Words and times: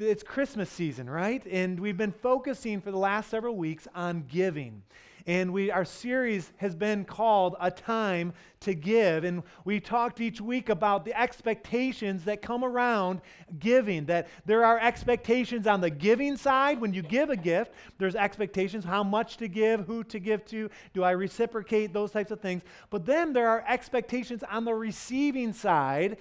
it's 0.00 0.22
Christmas 0.22 0.70
season, 0.70 1.08
right? 1.08 1.44
And 1.46 1.78
we've 1.78 1.96
been 1.96 2.12
focusing 2.12 2.80
for 2.80 2.90
the 2.90 2.98
last 2.98 3.30
several 3.30 3.56
weeks 3.56 3.86
on 3.94 4.24
giving. 4.28 4.82
And 5.26 5.52
we, 5.52 5.72
our 5.72 5.84
series 5.84 6.52
has 6.58 6.76
been 6.76 7.04
called 7.04 7.56
A 7.58 7.68
Time 7.68 8.32
to 8.60 8.74
Give. 8.74 9.24
And 9.24 9.42
we 9.64 9.80
talked 9.80 10.20
each 10.20 10.40
week 10.40 10.68
about 10.68 11.04
the 11.04 11.18
expectations 11.18 12.24
that 12.26 12.42
come 12.42 12.62
around 12.62 13.20
giving, 13.58 14.06
that 14.06 14.28
there 14.44 14.64
are 14.64 14.78
expectations 14.78 15.66
on 15.66 15.80
the 15.80 15.90
giving 15.90 16.36
side 16.36 16.80
when 16.80 16.94
you 16.94 17.02
give 17.02 17.30
a 17.30 17.36
gift. 17.36 17.72
There's 17.98 18.14
expectations 18.14 18.84
how 18.84 19.02
much 19.02 19.36
to 19.38 19.48
give, 19.48 19.80
who 19.80 20.04
to 20.04 20.20
give 20.20 20.44
to, 20.46 20.70
do 20.94 21.02
I 21.02 21.10
reciprocate, 21.10 21.92
those 21.92 22.12
types 22.12 22.30
of 22.30 22.40
things. 22.40 22.62
But 22.90 23.04
then 23.04 23.32
there 23.32 23.48
are 23.48 23.64
expectations 23.66 24.44
on 24.48 24.64
the 24.64 24.74
receiving 24.74 25.52
side 25.52 26.18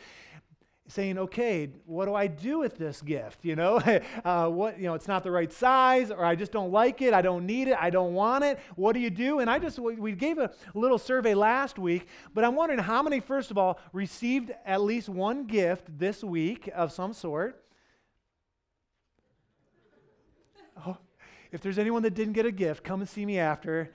saying, 0.87 1.17
okay, 1.17 1.69
what 1.85 2.05
do 2.05 2.13
I 2.13 2.27
do 2.27 2.59
with 2.59 2.77
this 2.77 3.01
gift? 3.01 3.39
You 3.43 3.55
know, 3.55 3.81
uh, 4.25 4.47
what, 4.47 4.77
you 4.77 4.85
know, 4.85 4.93
it's 4.93 5.07
not 5.07 5.23
the 5.23 5.31
right 5.31 5.51
size, 5.51 6.11
or 6.11 6.23
I 6.23 6.35
just 6.35 6.51
don't 6.51 6.71
like 6.71 7.01
it, 7.01 7.13
I 7.13 7.21
don't 7.21 7.45
need 7.45 7.67
it, 7.67 7.77
I 7.79 7.89
don't 7.89 8.13
want 8.13 8.43
it. 8.43 8.59
What 8.75 8.93
do 8.93 8.99
you 8.99 9.09
do? 9.09 9.39
And 9.39 9.49
I 9.49 9.57
just, 9.57 9.79
we 9.79 10.11
gave 10.11 10.37
a 10.37 10.51
little 10.73 10.97
survey 10.97 11.33
last 11.33 11.79
week, 11.79 12.07
but 12.33 12.43
I'm 12.43 12.55
wondering 12.55 12.79
how 12.79 13.01
many, 13.01 13.19
first 13.19 13.51
of 13.51 13.57
all, 13.57 13.79
received 13.93 14.51
at 14.65 14.81
least 14.81 15.09
one 15.09 15.45
gift 15.45 15.97
this 15.97 16.23
week 16.23 16.69
of 16.75 16.91
some 16.91 17.13
sort? 17.13 17.63
Oh, 20.85 20.97
if 21.51 21.61
there's 21.61 21.79
anyone 21.79 22.03
that 22.03 22.13
didn't 22.13 22.33
get 22.33 22.45
a 22.45 22.51
gift, 22.51 22.83
come 22.83 22.99
and 22.99 23.09
see 23.09 23.25
me 23.25 23.39
after. 23.39 23.91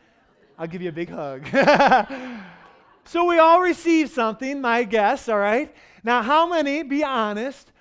I'll 0.58 0.66
give 0.66 0.82
you 0.82 0.88
a 0.88 0.92
big 0.92 1.10
hug. 1.10 1.46
so 3.04 3.24
we 3.24 3.38
all 3.38 3.60
received 3.60 4.12
something, 4.12 4.60
my 4.60 4.84
guess, 4.84 5.28
all 5.28 5.38
right? 5.38 5.74
Now, 6.02 6.22
how 6.22 6.48
many, 6.48 6.82
be 6.82 7.02
honest, 7.04 7.72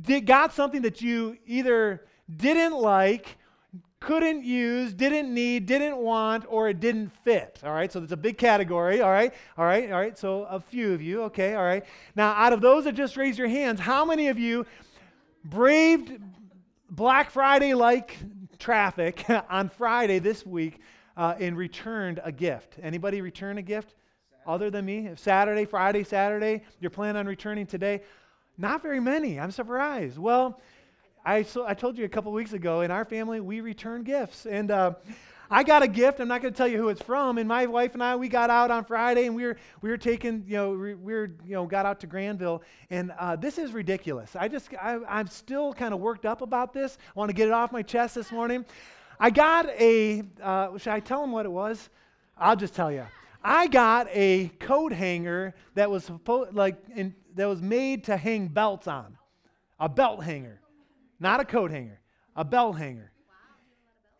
did, 0.00 0.26
got 0.26 0.52
something 0.52 0.82
that 0.82 1.00
you 1.00 1.36
either 1.46 2.06
didn't 2.34 2.74
like, 2.74 3.36
couldn't 4.00 4.44
use, 4.44 4.92
didn't 4.92 5.32
need, 5.32 5.66
didn't 5.66 5.96
want, 5.96 6.44
or 6.48 6.68
it 6.68 6.80
didn't 6.80 7.10
fit? 7.24 7.60
All 7.64 7.72
right, 7.72 7.90
so 7.90 8.00
that's 8.00 8.12
a 8.12 8.16
big 8.16 8.38
category. 8.38 9.00
All 9.00 9.10
right, 9.10 9.34
all 9.56 9.64
right, 9.64 9.90
all 9.90 9.98
right. 9.98 10.16
So 10.16 10.44
a 10.44 10.60
few 10.60 10.92
of 10.92 11.02
you, 11.02 11.22
okay, 11.24 11.54
all 11.54 11.64
right. 11.64 11.84
Now, 12.14 12.32
out 12.32 12.52
of 12.52 12.60
those 12.60 12.84
that 12.84 12.94
just 12.94 13.16
raised 13.16 13.38
your 13.38 13.48
hands, 13.48 13.80
how 13.80 14.04
many 14.04 14.28
of 14.28 14.38
you 14.38 14.66
braved 15.44 16.20
Black 16.90 17.30
Friday 17.30 17.74
like 17.74 18.16
traffic 18.58 19.24
on 19.50 19.68
Friday 19.68 20.18
this 20.18 20.46
week 20.46 20.80
uh, 21.16 21.34
and 21.38 21.56
returned 21.56 22.20
a 22.22 22.30
gift? 22.30 22.76
Anybody 22.80 23.20
return 23.20 23.58
a 23.58 23.62
gift? 23.62 23.94
Other 24.48 24.70
than 24.70 24.86
me? 24.86 25.10
Saturday, 25.14 25.66
Friday, 25.66 26.02
Saturday, 26.02 26.62
you're 26.80 26.90
planning 26.90 27.18
on 27.18 27.26
returning 27.26 27.66
today? 27.66 28.00
Not 28.56 28.82
very 28.82 28.98
many. 28.98 29.38
I'm 29.38 29.50
surprised. 29.50 30.16
Well, 30.16 30.58
I, 31.22 31.42
so, 31.42 31.66
I 31.66 31.74
told 31.74 31.98
you 31.98 32.06
a 32.06 32.08
couple 32.08 32.32
weeks 32.32 32.54
ago, 32.54 32.80
in 32.80 32.90
our 32.90 33.04
family, 33.04 33.40
we 33.40 33.60
return 33.60 34.04
gifts. 34.04 34.46
And 34.46 34.70
uh, 34.70 34.94
I 35.50 35.64
got 35.64 35.82
a 35.82 35.86
gift. 35.86 36.18
I'm 36.18 36.28
not 36.28 36.40
going 36.40 36.54
to 36.54 36.56
tell 36.56 36.66
you 36.66 36.78
who 36.78 36.88
it's 36.88 37.02
from. 37.02 37.36
And 37.36 37.46
my 37.46 37.66
wife 37.66 37.92
and 37.92 38.02
I, 38.02 38.16
we 38.16 38.30
got 38.30 38.48
out 38.48 38.70
on 38.70 38.86
Friday, 38.86 39.26
and 39.26 39.36
we 39.36 39.44
were 39.44 39.58
we 39.82 39.90
were 39.90 39.98
taking, 39.98 40.42
you 40.46 40.56
know, 40.56 40.70
we 40.70 40.94
were 40.94 41.30
you 41.46 41.52
know 41.52 41.66
got 41.66 41.84
out 41.84 42.00
to 42.00 42.06
Grandville, 42.06 42.62
and 42.88 43.12
uh, 43.18 43.36
this 43.36 43.58
is 43.58 43.72
ridiculous. 43.72 44.34
I 44.34 44.48
just 44.48 44.70
I, 44.80 44.98
I'm 45.06 45.26
still 45.26 45.74
kind 45.74 45.92
of 45.92 46.00
worked 46.00 46.24
up 46.24 46.40
about 46.40 46.72
this. 46.72 46.96
I 47.14 47.18
want 47.18 47.28
to 47.28 47.34
get 47.34 47.48
it 47.48 47.52
off 47.52 47.70
my 47.70 47.82
chest 47.82 48.14
this 48.14 48.32
morning. 48.32 48.64
I 49.20 49.28
got 49.28 49.68
a. 49.68 50.22
Uh, 50.42 50.78
should 50.78 50.94
I 50.94 51.00
tell 51.00 51.20
them 51.20 51.32
what 51.32 51.44
it 51.44 51.52
was? 51.52 51.90
I'll 52.38 52.56
just 52.56 52.74
tell 52.74 52.90
you. 52.90 53.04
I 53.50 53.66
got 53.66 54.08
a 54.10 54.48
coat 54.60 54.92
hanger 54.92 55.54
that 55.74 55.90
was 55.90 56.10
like 56.52 56.76
in, 56.94 57.14
that 57.34 57.48
was 57.48 57.62
made 57.62 58.04
to 58.04 58.16
hang 58.18 58.48
belts 58.48 58.86
on, 58.86 59.16
a 59.80 59.88
belt 59.88 60.22
hanger, 60.22 60.60
not 61.18 61.40
a 61.40 61.46
coat 61.46 61.70
hanger, 61.70 61.98
a 62.36 62.44
belt 62.44 62.76
hanger. 62.76 63.10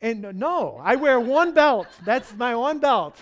And 0.00 0.22
no, 0.38 0.80
I 0.82 0.96
wear 0.96 1.20
one 1.20 1.52
belt. 1.52 1.88
That's 2.06 2.34
my 2.36 2.56
one 2.56 2.78
belt. 2.78 3.18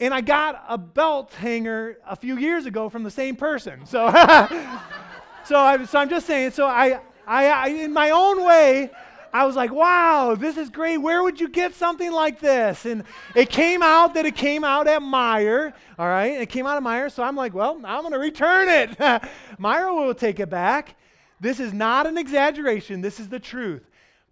And 0.00 0.12
I 0.12 0.20
got 0.20 0.64
a 0.68 0.76
belt 0.76 1.32
hanger 1.34 1.98
a 2.04 2.16
few 2.16 2.38
years 2.38 2.66
ago 2.66 2.88
from 2.88 3.04
the 3.04 3.12
same 3.12 3.36
person. 3.36 3.86
So, 3.86 4.10
so, 5.44 5.60
I, 5.60 5.84
so 5.88 5.96
I'm 5.96 6.08
just 6.08 6.26
saying. 6.26 6.50
So 6.50 6.66
I, 6.66 6.98
I, 7.24 7.46
I, 7.50 7.68
in 7.68 7.92
my 7.92 8.10
own 8.10 8.44
way, 8.44 8.90
I 9.32 9.44
was 9.46 9.56
like, 9.56 9.72
wow, 9.72 10.34
this 10.34 10.56
is 10.56 10.70
great. 10.70 10.98
Where 10.98 11.22
would 11.22 11.40
you 11.40 11.48
get 11.48 11.74
something 11.74 12.12
like 12.12 12.40
this? 12.40 12.86
And 12.86 13.04
it 13.34 13.50
came 13.50 13.82
out 13.82 14.14
that 14.14 14.26
it 14.26 14.36
came 14.36 14.64
out 14.64 14.86
at 14.86 15.00
Meijer. 15.00 15.72
All 15.98 16.06
right. 16.06 16.40
It 16.40 16.48
came 16.48 16.66
out 16.66 16.76
of 16.76 16.84
Meijer. 16.84 17.10
So 17.10 17.22
I'm 17.22 17.36
like, 17.36 17.54
well, 17.54 17.80
I'm 17.84 18.02
going 18.02 18.12
to 18.12 18.18
return 18.18 18.68
it. 18.68 18.98
Meijer 19.58 19.94
will 19.94 20.14
take 20.14 20.40
it 20.40 20.50
back. 20.50 20.96
This 21.40 21.60
is 21.60 21.72
not 21.72 22.06
an 22.06 22.18
exaggeration. 22.18 23.00
This 23.00 23.20
is 23.20 23.28
the 23.28 23.38
truth. 23.38 23.82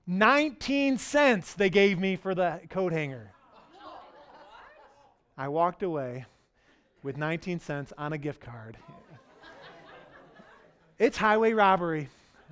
19 0.06 0.98
cents 0.98 1.54
they 1.54 1.70
gave 1.70 1.98
me 1.98 2.16
for 2.16 2.34
the 2.34 2.60
coat 2.70 2.92
hanger. 2.92 3.32
I 5.38 5.48
walked 5.48 5.82
away 5.82 6.24
with 7.02 7.16
19 7.16 7.60
cents 7.60 7.92
on 7.98 8.12
a 8.12 8.18
gift 8.18 8.40
card. 8.40 8.76
It's 10.98 11.18
highway 11.18 11.52
robbery. 11.52 12.08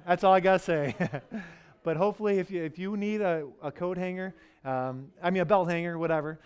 That's 0.06 0.22
all 0.22 0.34
I 0.34 0.40
got 0.40 0.58
to 0.58 0.64
say. 0.64 0.94
But 1.84 1.98
hopefully, 1.98 2.38
if 2.38 2.50
you, 2.50 2.64
if 2.64 2.78
you 2.78 2.96
need 2.96 3.20
a, 3.20 3.46
a 3.62 3.70
coat 3.70 3.98
hanger, 3.98 4.34
um, 4.64 5.12
I 5.22 5.30
mean, 5.30 5.42
a 5.42 5.44
belt 5.44 5.70
hanger, 5.70 5.98
whatever, 5.98 6.40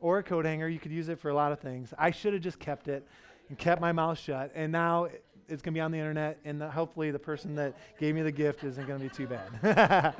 or 0.00 0.18
a 0.18 0.22
coat 0.22 0.44
hanger, 0.44 0.68
you 0.68 0.78
could 0.78 0.92
use 0.92 1.08
it 1.08 1.18
for 1.18 1.30
a 1.30 1.34
lot 1.34 1.50
of 1.50 1.58
things. 1.58 1.92
I 1.98 2.12
should 2.12 2.32
have 2.32 2.42
just 2.42 2.60
kept 2.60 2.86
it 2.86 3.06
and 3.48 3.58
kept 3.58 3.80
my 3.80 3.90
mouth 3.90 4.18
shut. 4.18 4.52
And 4.54 4.70
now 4.70 5.08
it's 5.48 5.62
going 5.62 5.74
to 5.74 5.78
be 5.78 5.80
on 5.80 5.90
the 5.90 5.98
internet, 5.98 6.38
and 6.44 6.60
the, 6.60 6.70
hopefully, 6.70 7.10
the 7.10 7.18
person 7.18 7.56
that 7.56 7.74
gave 7.98 8.14
me 8.14 8.22
the 8.22 8.32
gift 8.32 8.62
isn't 8.62 8.86
going 8.86 9.00
to 9.00 9.04
be 9.04 9.14
too 9.14 9.26
bad. 9.26 9.50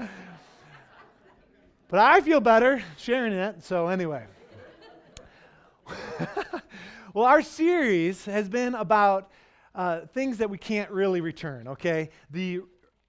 but 1.89 2.01
I 2.01 2.21
feel 2.21 2.41
better 2.41 2.83
sharing 2.97 3.33
it. 3.33 3.63
So, 3.63 3.87
anyway. 3.87 4.27
well, 7.15 7.27
our 7.27 7.43
series 7.43 8.25
has 8.25 8.49
been 8.49 8.75
about 8.75 9.31
uh, 9.77 10.01
things 10.15 10.39
that 10.39 10.51
we 10.51 10.59
can't 10.59 10.91
really 10.91 11.21
return, 11.21 11.69
okay? 11.69 12.11
The 12.33 12.63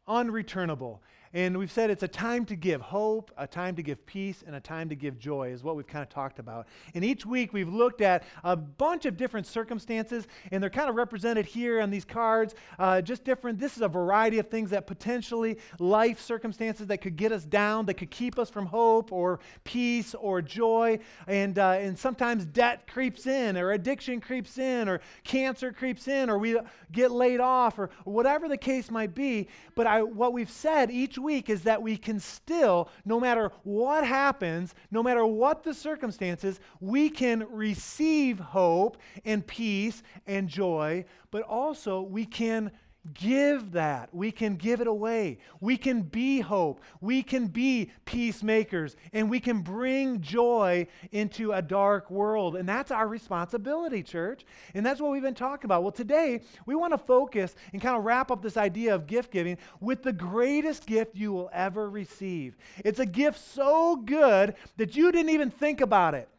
unreturnable. 0.07 0.99
And 1.35 1.57
we've 1.57 1.71
said 1.71 1.89
it's 1.89 2.01
a 2.01 2.07
time 2.07 2.45
to 2.45 2.55
give 2.55 2.79
hope, 2.79 3.29
a 3.37 3.45
time 3.45 3.75
to 3.75 3.83
give 3.83 4.05
peace, 4.05 4.41
and 4.47 4.55
a 4.55 4.59
time 4.61 4.87
to 4.87 4.95
give 4.95 5.19
joy, 5.19 5.49
is 5.49 5.65
what 5.65 5.75
we've 5.75 5.85
kind 5.85 6.01
of 6.01 6.07
talked 6.07 6.39
about. 6.39 6.65
And 6.93 7.03
each 7.03 7.25
week 7.25 7.51
we've 7.51 7.67
looked 7.67 7.99
at 7.99 8.23
a 8.45 8.55
bunch 8.55 9.05
of 9.05 9.17
different 9.17 9.45
circumstances, 9.45 10.27
and 10.53 10.63
they're 10.63 10.69
kind 10.69 10.89
of 10.89 10.95
represented 10.95 11.45
here 11.45 11.81
on 11.81 11.91
these 11.91 12.05
cards, 12.05 12.55
uh, 12.79 13.01
just 13.01 13.25
different. 13.25 13.59
This 13.59 13.75
is 13.75 13.81
a 13.81 13.89
variety 13.89 14.39
of 14.39 14.47
things 14.47 14.69
that 14.69 14.87
potentially 14.87 15.57
life 15.77 16.21
circumstances 16.21 16.87
that 16.87 16.99
could 16.99 17.17
get 17.17 17.33
us 17.33 17.43
down, 17.43 17.85
that 17.87 17.95
could 17.95 18.11
keep 18.11 18.39
us 18.39 18.49
from 18.49 18.65
hope 18.65 19.11
or 19.11 19.41
peace 19.65 20.15
or 20.15 20.41
joy. 20.41 20.99
And, 21.27 21.59
uh, 21.59 21.71
and 21.71 21.99
sometimes 21.99 22.45
debt 22.45 22.87
creeps 22.87 23.27
in, 23.27 23.57
or 23.57 23.73
addiction 23.73 24.21
creeps 24.21 24.57
in, 24.57 24.87
or 24.87 25.01
cancer 25.25 25.73
creeps 25.73 26.07
in, 26.07 26.29
or 26.29 26.37
we 26.37 26.57
get 26.93 27.11
laid 27.11 27.41
off, 27.41 27.77
or 27.77 27.89
whatever 28.05 28.47
the 28.47 28.55
case 28.55 28.89
might 28.89 29.13
be. 29.13 29.49
But 29.75 29.85
I, 29.85 30.01
what 30.01 30.31
we've 30.31 30.49
said 30.49 30.89
each 30.89 31.17
week 31.25 31.49
is 31.49 31.63
that 31.63 31.81
we 31.81 31.97
can 31.97 32.19
still, 32.21 32.89
no 33.03 33.19
matter 33.19 33.51
what 33.63 34.05
happens, 34.05 34.73
no 34.91 35.03
matter 35.03 35.25
what 35.25 35.63
the 35.63 35.73
circumstances, 35.73 36.61
we 36.79 37.09
can 37.09 37.45
receive 37.51 38.39
hope 38.39 38.97
and 39.25 39.45
peace 39.45 40.03
and 40.25 40.47
joy, 40.47 41.03
but 41.31 41.41
also 41.41 42.01
we 42.01 42.25
can 42.25 42.71
give 43.13 43.71
that. 43.73 44.13
We 44.13 44.31
can 44.31 44.55
give 44.55 44.81
it 44.81 44.87
away. 44.87 45.37
We 45.61 45.77
can 45.77 46.01
be 46.01 46.39
hope. 46.39 46.81
We 47.01 47.23
can 47.23 47.47
be 47.47 47.91
peacemakers. 48.05 48.95
And 49.13 49.29
we 49.29 49.39
can 49.39 49.61
bring 49.61 50.21
joy 50.21 50.87
into 51.11 51.51
a 51.51 51.61
dark 51.61 52.09
world. 52.09 52.55
And 52.55 52.67
that's 52.67 52.91
our 52.91 53.07
responsibility, 53.07 54.03
church. 54.03 54.45
And 54.73 54.85
that's 54.85 54.99
what 54.99 55.11
we've 55.11 55.21
been 55.21 55.35
talking 55.35 55.65
about. 55.65 55.83
Well, 55.83 55.91
today, 55.91 56.41
we 56.65 56.75
want 56.75 56.93
to 56.93 56.97
focus 56.97 57.55
and 57.73 57.81
kind 57.81 57.95
of 57.95 58.03
wrap 58.03 58.31
up 58.31 58.41
this 58.41 58.57
idea 58.57 58.95
of 58.95 59.07
gift 59.07 59.31
giving 59.31 59.57
with 59.79 60.03
the 60.03 60.13
greatest 60.13 60.85
gift 60.85 61.15
you 61.15 61.31
will 61.31 61.49
ever 61.53 61.89
receive. 61.89 62.57
It's 62.83 62.99
a 62.99 63.05
gift 63.05 63.39
so 63.39 63.97
good 63.97 64.55
that 64.77 64.95
you 64.95 65.11
didn't 65.11 65.31
even 65.31 65.51
think 65.51 65.81
about 65.81 66.15
it. 66.15 66.29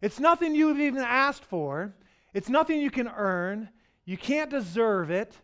It's 0.00 0.20
nothing 0.20 0.54
you've 0.54 0.80
even 0.80 1.02
asked 1.02 1.44
for, 1.44 1.94
it's 2.34 2.48
nothing 2.48 2.80
you 2.80 2.90
can 2.90 3.08
earn. 3.08 3.68
You 4.04 4.16
can't 4.16 4.50
deserve 4.50 5.10
it. 5.10 5.36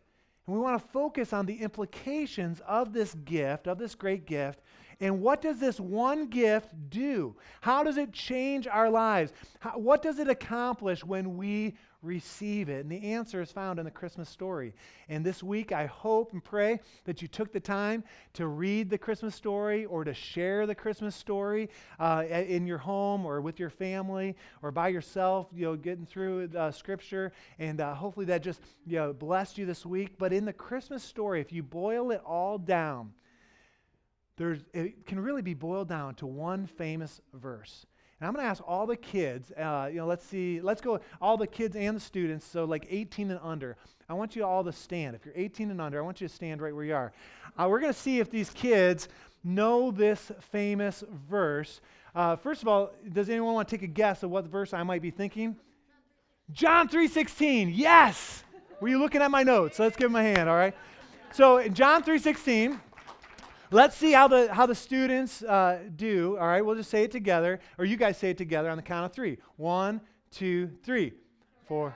And 0.48 0.56
we 0.56 0.62
want 0.62 0.80
to 0.80 0.88
focus 0.88 1.34
on 1.34 1.44
the 1.44 1.60
implications 1.60 2.62
of 2.66 2.94
this 2.94 3.14
gift, 3.26 3.68
of 3.68 3.76
this 3.76 3.94
great 3.94 4.24
gift, 4.24 4.60
and 4.98 5.20
what 5.20 5.42
does 5.42 5.60
this 5.60 5.78
one 5.78 6.26
gift 6.26 6.70
do? 6.88 7.36
How 7.60 7.84
does 7.84 7.98
it 7.98 8.14
change 8.14 8.66
our 8.66 8.88
lives? 8.88 9.32
How, 9.60 9.78
what 9.78 10.00
does 10.00 10.18
it 10.18 10.26
accomplish 10.28 11.04
when 11.04 11.36
we 11.36 11.76
receive 12.02 12.68
it? 12.68 12.84
And 12.84 12.90
the 12.90 13.12
answer 13.12 13.40
is 13.42 13.50
found 13.50 13.78
in 13.78 13.84
the 13.84 13.90
Christmas 13.90 14.28
story. 14.28 14.74
And 15.08 15.24
this 15.24 15.42
week, 15.42 15.72
I 15.72 15.86
hope 15.86 16.32
and 16.32 16.42
pray 16.42 16.80
that 17.04 17.20
you 17.20 17.28
took 17.28 17.52
the 17.52 17.60
time 17.60 18.04
to 18.34 18.46
read 18.46 18.90
the 18.90 18.98
Christmas 18.98 19.34
story 19.34 19.84
or 19.84 20.04
to 20.04 20.14
share 20.14 20.66
the 20.66 20.74
Christmas 20.74 21.14
story 21.14 21.68
uh, 21.98 22.24
in 22.28 22.66
your 22.66 22.78
home 22.78 23.26
or 23.26 23.40
with 23.40 23.58
your 23.58 23.70
family 23.70 24.36
or 24.62 24.70
by 24.70 24.88
yourself, 24.88 25.48
you 25.54 25.64
know, 25.64 25.76
getting 25.76 26.06
through 26.06 26.48
uh, 26.56 26.70
Scripture. 26.70 27.32
And 27.58 27.80
uh, 27.80 27.94
hopefully 27.94 28.26
that 28.26 28.42
just 28.42 28.60
you 28.86 28.96
know, 28.96 29.12
blessed 29.12 29.58
you 29.58 29.66
this 29.66 29.84
week. 29.84 30.18
But 30.18 30.32
in 30.32 30.44
the 30.44 30.52
Christmas 30.52 31.02
story, 31.02 31.40
if 31.40 31.52
you 31.52 31.62
boil 31.62 32.10
it 32.10 32.22
all 32.24 32.58
down, 32.58 33.12
there's, 34.38 34.60
it 34.72 35.04
can 35.04 35.18
really 35.18 35.42
be 35.42 35.54
boiled 35.54 35.88
down 35.88 36.14
to 36.16 36.26
one 36.26 36.66
famous 36.66 37.20
verse. 37.34 37.86
And 38.20 38.26
I'm 38.26 38.34
going 38.34 38.44
to 38.44 38.50
ask 38.50 38.62
all 38.66 38.86
the 38.86 38.96
kids, 38.96 39.52
uh, 39.52 39.88
you 39.90 39.98
know, 39.98 40.06
let's 40.06 40.26
see, 40.26 40.60
let's 40.60 40.80
go, 40.80 41.00
all 41.20 41.36
the 41.36 41.46
kids 41.46 41.76
and 41.76 41.96
the 41.96 42.00
students, 42.00 42.44
so 42.44 42.64
like 42.64 42.86
18 42.90 43.30
and 43.30 43.40
under. 43.42 43.76
I 44.08 44.14
want 44.14 44.34
you 44.34 44.44
all 44.44 44.64
to 44.64 44.72
stand. 44.72 45.14
If 45.14 45.24
you're 45.24 45.34
18 45.36 45.70
and 45.70 45.80
under, 45.80 45.98
I 45.98 46.02
want 46.02 46.20
you 46.20 46.26
to 46.26 46.34
stand 46.34 46.60
right 46.60 46.74
where 46.74 46.84
you 46.84 46.94
are. 46.94 47.12
Uh, 47.56 47.68
we're 47.68 47.80
going 47.80 47.92
to 47.92 47.98
see 47.98 48.18
if 48.18 48.30
these 48.30 48.50
kids 48.50 49.08
know 49.44 49.90
this 49.90 50.32
famous 50.50 51.04
verse. 51.28 51.80
Uh, 52.14 52.34
first 52.34 52.62
of 52.62 52.68
all, 52.68 52.90
does 53.12 53.28
anyone 53.28 53.54
want 53.54 53.68
to 53.68 53.76
take 53.76 53.84
a 53.84 53.92
guess 53.92 54.22
of 54.22 54.30
what 54.30 54.46
verse 54.46 54.74
I 54.74 54.82
might 54.82 55.02
be 55.02 55.10
thinking? 55.10 55.56
John 56.50 56.88
3:16. 56.88 57.72
Yes. 57.74 58.42
Were 58.80 58.88
you 58.88 58.98
looking 58.98 59.22
at 59.22 59.30
my 59.30 59.42
notes? 59.42 59.78
Let's 59.78 59.96
give 59.96 60.10
them 60.10 60.16
a 60.16 60.22
hand, 60.22 60.48
all 60.48 60.56
right? 60.56 60.74
So 61.32 61.58
in 61.58 61.74
John 61.74 62.02
3:16, 62.02 62.80
Let's 63.70 63.96
see 63.96 64.12
how 64.12 64.28
the, 64.28 64.52
how 64.52 64.64
the 64.64 64.74
students 64.74 65.42
uh, 65.42 65.80
do. 65.94 66.38
All 66.40 66.46
right, 66.46 66.64
we'll 66.64 66.76
just 66.76 66.90
say 66.90 67.02
it 67.02 67.10
together, 67.10 67.60
or 67.76 67.84
you 67.84 67.96
guys 67.96 68.16
say 68.16 68.30
it 68.30 68.38
together 68.38 68.70
on 68.70 68.78
the 68.78 68.82
count 68.82 69.04
of 69.04 69.12
three. 69.12 69.38
One, 69.56 70.00
two, 70.30 70.70
three, 70.82 71.12
four. 71.66 71.94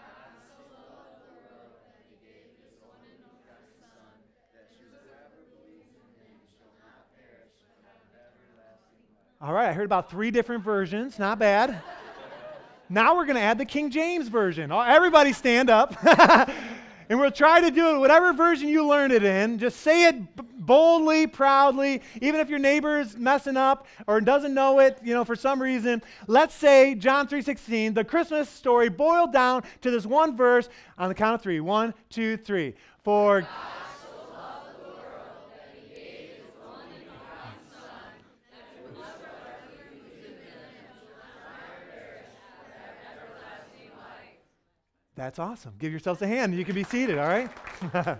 All 9.40 9.52
right, 9.52 9.70
I 9.70 9.72
heard 9.72 9.86
about 9.86 10.10
three 10.10 10.30
different 10.30 10.62
versions. 10.62 11.18
Not 11.18 11.38
bad. 11.38 11.82
now 12.88 13.16
we're 13.16 13.24
going 13.24 13.36
to 13.36 13.42
add 13.42 13.58
the 13.58 13.64
King 13.64 13.90
James 13.90 14.28
version. 14.28 14.70
Everybody 14.70 15.32
stand 15.32 15.68
up. 15.68 15.96
And 17.12 17.20
we'll 17.20 17.30
try 17.30 17.60
to 17.60 17.70
do 17.70 17.94
it, 17.94 17.98
whatever 17.98 18.32
version 18.32 18.70
you 18.70 18.86
learn 18.86 19.10
it 19.10 19.22
in. 19.22 19.58
Just 19.58 19.80
say 19.80 20.08
it 20.08 20.16
boldly, 20.34 21.26
proudly, 21.26 22.00
even 22.22 22.40
if 22.40 22.48
your 22.48 22.58
neighbor's 22.58 23.18
messing 23.18 23.58
up 23.58 23.86
or 24.06 24.18
doesn't 24.22 24.54
know 24.54 24.78
it, 24.78 24.98
you 25.04 25.12
know, 25.12 25.22
for 25.22 25.36
some 25.36 25.60
reason. 25.60 26.02
Let's 26.26 26.54
say 26.54 26.94
John 26.94 27.28
3.16, 27.28 27.92
the 27.94 28.02
Christmas 28.02 28.48
story 28.48 28.88
boiled 28.88 29.30
down 29.30 29.62
to 29.82 29.90
this 29.90 30.06
one 30.06 30.38
verse 30.38 30.70
on 30.96 31.10
the 31.10 31.14
count 31.14 31.34
of 31.34 31.42
three. 31.42 31.60
One, 31.60 31.92
two, 32.08 32.38
three. 32.38 32.76
For... 33.04 33.46
That's 45.22 45.38
awesome. 45.38 45.72
Give 45.78 45.92
yourselves 45.92 46.20
a 46.22 46.26
hand. 46.26 46.52
You 46.52 46.64
can 46.64 46.74
be 46.74 46.82
seated, 46.82 47.16
all 47.16 47.28
right? 47.28 47.48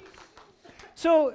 so, 0.94 1.34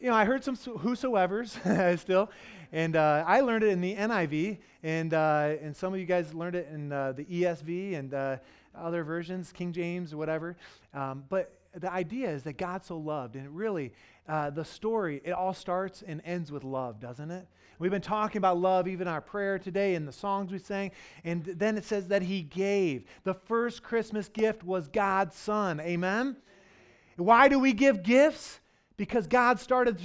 you 0.00 0.08
know, 0.08 0.16
I 0.16 0.24
heard 0.24 0.42
some 0.42 0.56
whosoever's 0.56 1.56
still, 2.00 2.28
and 2.72 2.96
uh, 2.96 3.22
I 3.24 3.40
learned 3.42 3.62
it 3.62 3.68
in 3.68 3.80
the 3.80 3.94
NIV, 3.94 4.58
and, 4.82 5.14
uh, 5.14 5.54
and 5.62 5.76
some 5.76 5.94
of 5.94 6.00
you 6.00 6.06
guys 6.06 6.34
learned 6.34 6.56
it 6.56 6.68
in 6.72 6.90
uh, 6.90 7.12
the 7.12 7.24
ESV 7.24 7.96
and 8.00 8.12
uh, 8.12 8.38
other 8.76 9.04
versions, 9.04 9.52
King 9.52 9.72
James, 9.72 10.12
whatever. 10.12 10.56
Um, 10.92 11.22
but 11.28 11.54
the 11.74 11.92
idea 11.92 12.30
is 12.30 12.42
that 12.44 12.58
God 12.58 12.84
so 12.84 12.96
loved, 12.96 13.36
and 13.36 13.54
really, 13.54 13.92
uh, 14.28 14.50
the 14.50 14.64
story, 14.64 15.20
it 15.24 15.32
all 15.32 15.54
starts 15.54 16.02
and 16.02 16.20
ends 16.24 16.50
with 16.50 16.64
love, 16.64 17.00
doesn't 17.00 17.30
it? 17.30 17.46
We've 17.78 17.90
been 17.90 18.02
talking 18.02 18.38
about 18.38 18.58
love, 18.58 18.86
even 18.86 19.08
our 19.08 19.22
prayer 19.22 19.58
today 19.58 19.94
and 19.94 20.06
the 20.06 20.12
songs 20.12 20.52
we 20.52 20.58
sang. 20.58 20.90
And 21.24 21.44
then 21.44 21.78
it 21.78 21.84
says 21.84 22.08
that 22.08 22.22
He 22.22 22.42
gave. 22.42 23.04
The 23.24 23.34
first 23.34 23.82
Christmas 23.82 24.28
gift 24.28 24.62
was 24.62 24.86
God's 24.88 25.34
Son. 25.34 25.80
Amen? 25.80 26.36
Why 27.16 27.48
do 27.48 27.58
we 27.58 27.72
give 27.72 28.02
gifts? 28.02 28.59
Because 29.00 29.26
God 29.26 29.58
started 29.58 29.96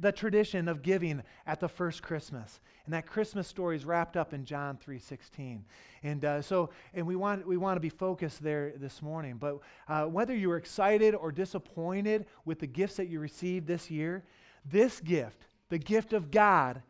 the 0.00 0.12
tradition 0.12 0.68
of 0.68 0.80
giving 0.80 1.24
at 1.44 1.58
the 1.58 1.66
first 1.66 2.04
Christmas. 2.04 2.60
And 2.84 2.94
that 2.94 3.04
Christmas 3.04 3.48
story 3.48 3.74
is 3.74 3.84
wrapped 3.84 4.16
up 4.16 4.32
in 4.32 4.44
John 4.44 4.78
3.16. 4.86 5.62
And 6.04 6.24
uh, 6.24 6.40
so, 6.40 6.70
and 6.94 7.04
we 7.04 7.16
want, 7.16 7.44
we 7.48 7.56
want 7.56 7.74
to 7.74 7.80
be 7.80 7.88
focused 7.88 8.44
there 8.44 8.74
this 8.76 9.02
morning. 9.02 9.38
But 9.40 9.58
uh, 9.88 10.04
whether 10.04 10.36
you 10.36 10.50
were 10.50 10.56
excited 10.56 11.16
or 11.16 11.32
disappointed 11.32 12.26
with 12.44 12.60
the 12.60 12.68
gifts 12.68 12.94
that 12.94 13.08
you 13.08 13.18
received 13.18 13.66
this 13.66 13.90
year, 13.90 14.22
this 14.64 15.00
gift, 15.00 15.48
the 15.68 15.78
gift 15.78 16.12
of 16.12 16.30
God, 16.30 16.80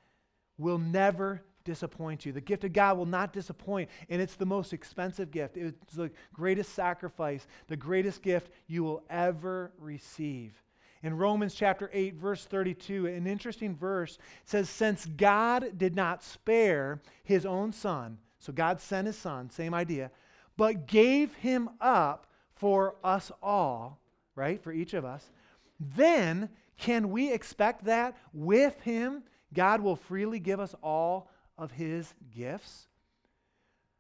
will 0.59 0.77
never 0.77 1.41
disappoint 1.65 2.27
you. 2.27 2.33
The 2.33 2.43
gift 2.43 2.65
of 2.65 2.75
God 2.75 2.99
will 2.99 3.07
not 3.07 3.33
disappoint, 3.33 3.89
and 4.11 4.21
it's 4.21 4.37
the 4.37 4.45
most 4.45 4.75
expensive 4.75 5.31
gift. 5.31 5.57
It's 5.57 5.95
the 5.95 6.11
greatest 6.35 6.75
sacrifice, 6.75 7.47
the 7.69 7.77
greatest 7.79 8.21
gift 8.21 8.51
you 8.67 8.85
will 8.85 9.03
ever 9.09 9.73
receive. 9.79 10.63
In 11.05 11.19
Romans 11.19 11.55
chapter 11.55 11.91
8, 11.93 12.15
verse 12.15 12.47
32, 12.47 13.09
an 13.09 13.27
interesting 13.27 13.77
verse 13.77 14.17
says, 14.47 14.71
Since 14.71 15.05
God 15.05 15.77
did 15.77 15.95
not 15.95 16.23
spare 16.23 17.03
his 17.25 17.45
own 17.45 17.73
son, 17.75 18.17
so 18.39 18.55
God 18.55 18.81
sent 18.81 19.07
his 19.07 19.19
son, 19.19 19.51
same 19.51 19.75
idea, 19.75 20.11
but 20.57 20.87
gave 20.87 21.35
him 21.35 21.69
up 21.79 22.27
for 22.55 22.97
us 23.05 23.31
all, 23.43 24.01
right, 24.35 24.59
for 24.63 24.73
each 24.73 24.95
of 24.95 25.05
us, 25.05 25.31
then 25.79 26.49
can 26.79 27.11
we 27.11 27.31
expect 27.31 27.85
that 27.85 28.17
with 28.33 28.81
him? 28.81 29.25
God 29.53 29.83
will 29.83 29.97
freely 29.97 30.39
give 30.39 30.59
us 30.59 30.75
all 30.83 31.29
of 31.59 31.71
his 31.71 32.15
gifts. 32.35 32.89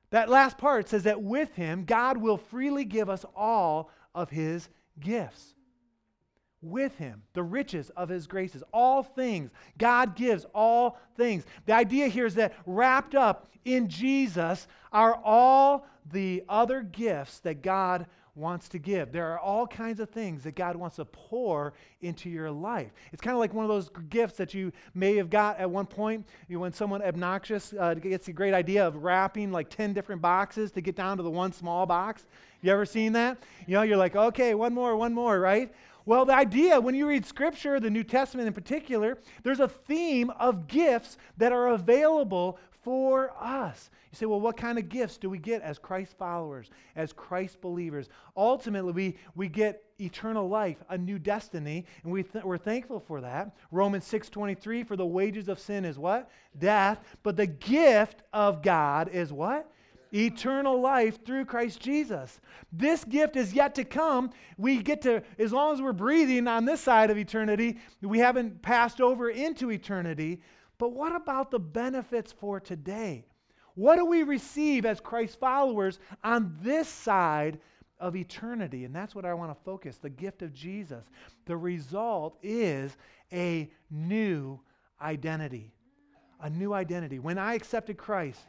That 0.08 0.30
last 0.30 0.56
part 0.56 0.88
says 0.88 1.02
that 1.02 1.22
with 1.22 1.54
him, 1.54 1.84
God 1.84 2.16
will 2.16 2.38
freely 2.38 2.86
give 2.86 3.10
us 3.10 3.26
all 3.36 3.90
of 4.14 4.30
his 4.30 4.70
gifts. 4.98 5.53
With 6.64 6.96
him, 6.96 7.22
the 7.34 7.42
riches 7.42 7.90
of 7.90 8.08
his 8.08 8.26
graces, 8.26 8.62
all 8.72 9.02
things. 9.02 9.50
God 9.76 10.16
gives 10.16 10.46
all 10.54 10.98
things. 11.14 11.44
The 11.66 11.74
idea 11.74 12.08
here 12.08 12.24
is 12.24 12.34
that 12.36 12.54
wrapped 12.64 13.14
up 13.14 13.48
in 13.66 13.86
Jesus 13.88 14.66
are 14.90 15.14
all 15.22 15.86
the 16.10 16.42
other 16.48 16.82
gifts 16.82 17.40
that 17.40 17.60
God 17.62 18.06
wants 18.36 18.68
to 18.70 18.78
give. 18.78 19.12
There 19.12 19.30
are 19.32 19.38
all 19.38 19.66
kinds 19.66 20.00
of 20.00 20.10
things 20.10 20.42
that 20.42 20.56
God 20.56 20.74
wants 20.74 20.96
to 20.96 21.04
pour 21.04 21.74
into 22.00 22.28
your 22.28 22.50
life. 22.50 22.92
It's 23.12 23.22
kind 23.22 23.34
of 23.34 23.40
like 23.40 23.54
one 23.54 23.64
of 23.64 23.68
those 23.68 23.90
gifts 24.08 24.36
that 24.38 24.54
you 24.54 24.72
may 24.94 25.16
have 25.16 25.30
got 25.30 25.58
at 25.58 25.70
one 25.70 25.86
point 25.86 26.26
you 26.48 26.56
know, 26.56 26.60
when 26.62 26.72
someone 26.72 27.02
obnoxious 27.02 27.72
uh, 27.78 27.94
gets 27.94 28.26
the 28.26 28.32
great 28.32 28.54
idea 28.54 28.86
of 28.86 28.96
wrapping 28.96 29.52
like 29.52 29.70
10 29.70 29.92
different 29.92 30.20
boxes 30.20 30.72
to 30.72 30.80
get 30.80 30.96
down 30.96 31.16
to 31.18 31.22
the 31.22 31.30
one 31.30 31.52
small 31.52 31.86
box. 31.86 32.26
You 32.60 32.72
ever 32.72 32.86
seen 32.86 33.12
that? 33.12 33.38
You 33.66 33.74
know, 33.74 33.82
you're 33.82 33.98
like, 33.98 34.16
okay, 34.16 34.54
one 34.54 34.74
more, 34.74 34.96
one 34.96 35.12
more, 35.12 35.38
right? 35.38 35.72
Well, 36.06 36.24
the 36.24 36.34
idea, 36.34 36.80
when 36.80 36.94
you 36.94 37.06
read 37.06 37.24
Scripture, 37.24 37.80
the 37.80 37.90
New 37.90 38.04
Testament 38.04 38.46
in 38.46 38.52
particular, 38.52 39.18
there's 39.42 39.60
a 39.60 39.68
theme 39.68 40.30
of 40.38 40.66
gifts 40.66 41.16
that 41.38 41.52
are 41.52 41.68
available 41.68 42.58
for 42.82 43.32
us. 43.40 43.90
You 44.12 44.16
say, 44.16 44.26
well, 44.26 44.40
what 44.40 44.58
kind 44.58 44.78
of 44.78 44.90
gifts 44.90 45.16
do 45.16 45.30
we 45.30 45.38
get 45.38 45.62
as 45.62 45.78
Christ 45.78 46.14
followers, 46.18 46.70
as 46.94 47.12
Christ 47.12 47.60
believers? 47.62 48.10
Ultimately, 48.36 48.92
we, 48.92 49.16
we 49.34 49.48
get 49.48 49.82
eternal 49.98 50.48
life, 50.48 50.76
a 50.90 50.98
new 50.98 51.18
destiny, 51.18 51.86
and 52.02 52.12
we 52.12 52.22
th- 52.22 52.44
we're 52.44 52.58
thankful 52.58 53.00
for 53.00 53.22
that. 53.22 53.56
Romans 53.72 54.04
6.23, 54.04 54.86
for 54.86 54.96
the 54.96 55.06
wages 55.06 55.48
of 55.48 55.58
sin 55.58 55.86
is 55.86 55.98
what? 55.98 56.30
Death. 56.58 57.00
But 57.22 57.36
the 57.36 57.46
gift 57.46 58.22
of 58.32 58.62
God 58.62 59.08
is 59.08 59.32
what? 59.32 59.70
Eternal 60.14 60.80
life 60.80 61.24
through 61.24 61.44
Christ 61.44 61.80
Jesus. 61.80 62.40
This 62.72 63.04
gift 63.04 63.36
is 63.36 63.52
yet 63.52 63.74
to 63.74 63.84
come. 63.84 64.30
We 64.56 64.82
get 64.82 65.02
to, 65.02 65.22
as 65.38 65.52
long 65.52 65.74
as 65.74 65.82
we're 65.82 65.92
breathing 65.92 66.46
on 66.46 66.64
this 66.64 66.80
side 66.80 67.10
of 67.10 67.18
eternity, 67.18 67.78
we 68.00 68.20
haven't 68.20 68.62
passed 68.62 69.00
over 69.00 69.30
into 69.30 69.70
eternity. 69.70 70.40
But 70.78 70.92
what 70.92 71.14
about 71.14 71.50
the 71.50 71.58
benefits 71.58 72.32
for 72.32 72.60
today? 72.60 73.26
What 73.74 73.96
do 73.96 74.04
we 74.04 74.22
receive 74.22 74.86
as 74.86 75.00
Christ 75.00 75.40
followers 75.40 75.98
on 76.22 76.56
this 76.62 76.88
side 76.88 77.58
of 77.98 78.14
eternity? 78.14 78.84
And 78.84 78.94
that's 78.94 79.14
what 79.14 79.24
I 79.24 79.34
want 79.34 79.50
to 79.50 79.64
focus 79.64 79.96
the 79.96 80.10
gift 80.10 80.42
of 80.42 80.54
Jesus. 80.54 81.04
The 81.46 81.56
result 81.56 82.38
is 82.42 82.96
a 83.32 83.68
new 83.90 84.60
identity. 85.02 85.72
A 86.40 86.50
new 86.50 86.72
identity. 86.72 87.18
When 87.18 87.38
I 87.38 87.54
accepted 87.54 87.96
Christ, 87.96 88.40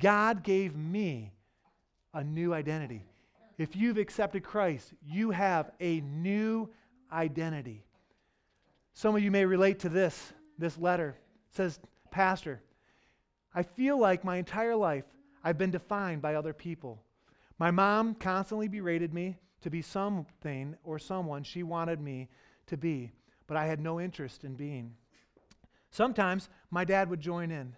God 0.00 0.42
gave 0.42 0.74
me 0.74 1.32
a 2.12 2.24
new 2.24 2.52
identity. 2.52 3.04
If 3.58 3.76
you've 3.76 3.98
accepted 3.98 4.42
Christ, 4.42 4.92
you 5.06 5.30
have 5.30 5.70
a 5.80 6.00
new 6.00 6.70
identity. 7.12 7.84
Some 8.94 9.14
of 9.14 9.22
you 9.22 9.30
may 9.30 9.44
relate 9.44 9.80
to 9.80 9.88
this, 9.88 10.32
this 10.58 10.78
letter. 10.78 11.16
It 11.50 11.56
says, 11.56 11.78
Pastor, 12.10 12.62
I 13.54 13.62
feel 13.62 13.98
like 13.98 14.24
my 14.24 14.36
entire 14.36 14.76
life 14.76 15.04
I've 15.42 15.58
been 15.58 15.70
defined 15.70 16.22
by 16.22 16.34
other 16.34 16.52
people. 16.52 17.02
My 17.58 17.70
mom 17.70 18.14
constantly 18.14 18.68
berated 18.68 19.12
me 19.12 19.36
to 19.62 19.70
be 19.70 19.82
something 19.82 20.76
or 20.84 20.98
someone 20.98 21.42
she 21.42 21.62
wanted 21.62 22.00
me 22.00 22.28
to 22.66 22.76
be, 22.76 23.12
but 23.46 23.56
I 23.56 23.66
had 23.66 23.80
no 23.80 24.00
interest 24.00 24.44
in 24.44 24.54
being. 24.54 24.94
Sometimes 25.90 26.48
my 26.70 26.84
dad 26.84 27.10
would 27.10 27.20
join 27.20 27.50
in, 27.50 27.74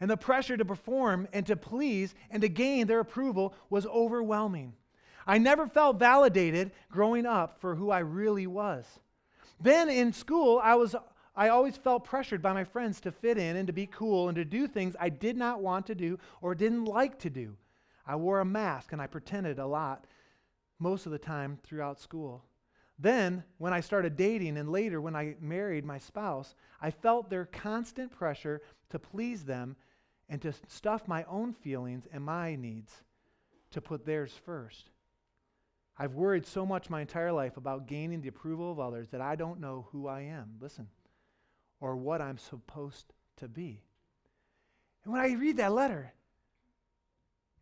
and 0.00 0.10
the 0.10 0.16
pressure 0.16 0.56
to 0.56 0.64
perform 0.64 1.28
and 1.32 1.46
to 1.46 1.56
please 1.56 2.14
and 2.30 2.40
to 2.42 2.48
gain 2.48 2.86
their 2.86 3.00
approval 3.00 3.54
was 3.68 3.86
overwhelming. 3.86 4.72
I 5.26 5.38
never 5.38 5.66
felt 5.66 5.98
validated 5.98 6.72
growing 6.90 7.26
up 7.26 7.60
for 7.60 7.74
who 7.74 7.90
I 7.90 8.00
really 8.00 8.46
was. 8.46 8.86
Then 9.60 9.90
in 9.90 10.12
school, 10.12 10.58
I 10.62 10.74
was 10.74 10.96
I 11.36 11.48
always 11.48 11.76
felt 11.76 12.04
pressured 12.04 12.42
by 12.42 12.52
my 12.52 12.64
friends 12.64 13.00
to 13.02 13.12
fit 13.12 13.38
in 13.38 13.56
and 13.56 13.66
to 13.68 13.72
be 13.72 13.86
cool 13.86 14.28
and 14.28 14.36
to 14.36 14.44
do 14.44 14.66
things 14.66 14.96
I 14.98 15.08
did 15.10 15.36
not 15.36 15.62
want 15.62 15.86
to 15.86 15.94
do 15.94 16.18
or 16.42 16.54
didn't 16.54 16.86
like 16.86 17.18
to 17.20 17.30
do. 17.30 17.56
I 18.06 18.16
wore 18.16 18.40
a 18.40 18.44
mask 18.44 18.92
and 18.92 19.00
I 19.00 19.06
pretended 19.06 19.58
a 19.58 19.66
lot 19.66 20.06
most 20.78 21.06
of 21.06 21.12
the 21.12 21.18
time 21.18 21.58
throughout 21.62 22.00
school. 22.00 22.44
Then, 22.98 23.44
when 23.58 23.72
I 23.72 23.80
started 23.80 24.16
dating 24.16 24.58
and 24.58 24.70
later 24.70 25.00
when 25.00 25.16
I 25.16 25.36
married 25.40 25.84
my 25.84 25.98
spouse, 25.98 26.54
I 26.82 26.90
felt 26.90 27.30
their 27.30 27.46
constant 27.46 28.10
pressure 28.10 28.60
to 28.90 28.98
please 28.98 29.44
them 29.44 29.76
and 30.30 30.40
to 30.40 30.54
stuff 30.68 31.08
my 31.08 31.24
own 31.24 31.52
feelings 31.52 32.06
and 32.10 32.24
my 32.24 32.54
needs 32.54 33.02
to 33.72 33.80
put 33.80 34.06
theirs 34.06 34.32
first. 34.46 34.90
I've 35.98 36.14
worried 36.14 36.46
so 36.46 36.64
much 36.64 36.88
my 36.88 37.02
entire 37.02 37.32
life 37.32 37.56
about 37.56 37.86
gaining 37.86 38.22
the 38.22 38.28
approval 38.28 38.70
of 38.72 38.78
others 38.80 39.08
that 39.08 39.20
I 39.20 39.34
don't 39.34 39.60
know 39.60 39.88
who 39.90 40.06
I 40.06 40.22
am. 40.22 40.54
Listen, 40.60 40.86
or 41.80 41.96
what 41.96 42.22
I'm 42.22 42.38
supposed 42.38 43.12
to 43.38 43.48
be. 43.48 43.82
And 45.04 45.12
when 45.12 45.20
I 45.20 45.32
read 45.32 45.58
that 45.58 45.72
letter, 45.72 46.12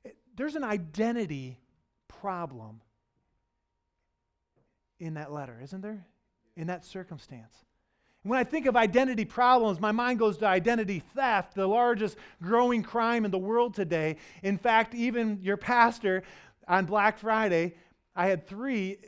it, 0.04 0.16
there's 0.36 0.54
an 0.54 0.64
identity 0.64 1.58
problem 2.06 2.82
in 5.00 5.14
that 5.14 5.32
letter, 5.32 5.58
isn't 5.62 5.80
there? 5.80 6.06
In 6.54 6.66
that 6.66 6.84
circumstance. 6.84 7.54
When 8.24 8.38
I 8.38 8.44
think 8.44 8.66
of 8.66 8.76
identity 8.76 9.24
problems, 9.24 9.80
my 9.80 9.92
mind 9.92 10.18
goes 10.18 10.38
to 10.38 10.46
identity 10.46 11.02
theft, 11.14 11.54
the 11.54 11.66
largest 11.66 12.16
growing 12.42 12.82
crime 12.82 13.24
in 13.24 13.30
the 13.30 13.38
world 13.38 13.74
today. 13.74 14.16
In 14.42 14.58
fact, 14.58 14.94
even 14.94 15.38
your 15.40 15.56
pastor 15.56 16.24
on 16.66 16.84
Black 16.84 17.18
Friday, 17.18 17.74
I 18.16 18.26
had 18.26 18.46
three 18.46 18.98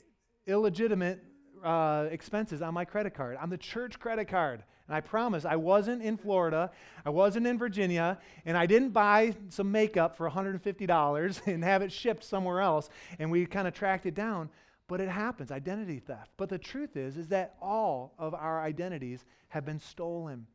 illegitimate 0.46 1.24
uh, 1.64 2.06
expenses 2.10 2.62
on 2.62 2.72
my 2.72 2.84
credit 2.84 3.14
card, 3.14 3.36
on 3.36 3.50
the 3.50 3.58
church 3.58 3.98
credit 3.98 4.28
card. 4.28 4.62
And 4.86 4.96
I 4.96 5.00
promise 5.00 5.44
I 5.44 5.56
wasn't 5.56 6.02
in 6.02 6.16
Florida, 6.16 6.70
I 7.04 7.10
wasn't 7.10 7.46
in 7.46 7.58
Virginia, 7.58 8.18
and 8.44 8.56
I 8.56 8.66
didn't 8.66 8.90
buy 8.90 9.34
some 9.48 9.70
makeup 9.70 10.16
for 10.16 10.28
$150 10.28 11.40
and 11.46 11.64
have 11.64 11.82
it 11.82 11.92
shipped 11.92 12.24
somewhere 12.24 12.60
else. 12.60 12.90
And 13.18 13.30
we 13.30 13.46
kind 13.46 13.68
of 13.68 13.74
tracked 13.74 14.06
it 14.06 14.14
down. 14.14 14.50
But 14.90 15.00
it 15.00 15.08
happens, 15.08 15.52
identity 15.52 16.00
theft. 16.00 16.32
But 16.36 16.48
the 16.48 16.58
truth 16.58 16.96
is, 16.96 17.16
is 17.16 17.28
that 17.28 17.54
all 17.62 18.12
of 18.18 18.34
our 18.34 18.60
identities 18.60 19.24
have 19.46 19.64
been 19.64 19.78
stolen. 19.78 20.48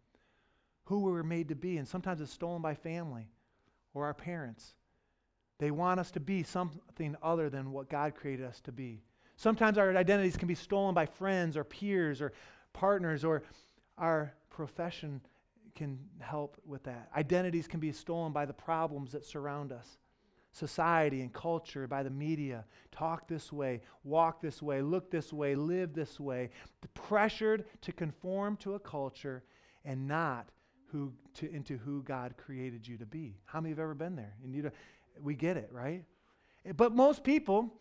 Who 0.83 1.05
we 1.05 1.13
were 1.13 1.23
made 1.23 1.47
to 1.47 1.55
be. 1.55 1.77
And 1.77 1.87
sometimes 1.87 2.19
it's 2.19 2.33
stolen 2.33 2.61
by 2.61 2.75
family 2.75 3.29
or 3.93 4.03
our 4.03 4.13
parents. 4.13 4.75
They 5.57 5.71
want 5.71 6.01
us 6.01 6.11
to 6.11 6.19
be 6.19 6.43
something 6.43 7.15
other 7.23 7.49
than 7.49 7.71
what 7.71 7.89
God 7.89 8.13
created 8.13 8.45
us 8.45 8.59
to 8.65 8.73
be. 8.73 9.05
Sometimes 9.37 9.77
our 9.77 9.95
identities 9.95 10.35
can 10.35 10.49
be 10.49 10.55
stolen 10.55 10.93
by 10.93 11.05
friends 11.05 11.55
or 11.55 11.63
peers 11.63 12.21
or 12.21 12.33
partners, 12.73 13.23
or 13.23 13.43
our 13.97 14.33
profession 14.49 15.21
can 15.75 15.97
help 16.19 16.57
with 16.65 16.83
that. 16.83 17.09
Identities 17.15 17.69
can 17.69 17.79
be 17.79 17.93
stolen 17.93 18.33
by 18.33 18.45
the 18.45 18.53
problems 18.53 19.13
that 19.13 19.23
surround 19.23 19.71
us 19.71 19.97
society 20.55 21.21
and 21.21 21.33
culture, 21.33 21.85
by 21.85 22.01
the 22.01 22.09
media. 22.09 22.63
Talk 22.91 23.27
this 23.27 23.51
way, 23.51 23.81
walk 24.05 24.41
this 24.41 24.61
way, 24.61 24.81
look 24.81 25.11
this 25.11 25.33
way, 25.33 25.53
live 25.53 25.93
this 25.93 26.17
way. 26.17 26.49
Pressured 26.93 27.65
to 27.81 27.91
conform 27.91 28.55
to 28.57 28.75
a 28.75 28.79
culture 28.79 29.43
and 29.83 30.07
not 30.07 30.49
who 30.91 31.11
to, 31.33 31.51
into 31.53 31.77
who 31.77 32.01
God 32.03 32.35
created 32.37 32.87
you 32.87 32.97
to 32.97 33.05
be. 33.05 33.35
How 33.45 33.59
many 33.59 33.71
have 33.71 33.79
ever 33.79 33.93
been 33.93 34.15
there? 34.15 34.33
And 34.43 34.55
you 34.55 34.71
we 35.21 35.35
get 35.35 35.57
it, 35.57 35.69
right? 35.73 36.05
Eh, 36.65 36.71
but 36.71 36.95
most 36.95 37.23
people, 37.23 37.73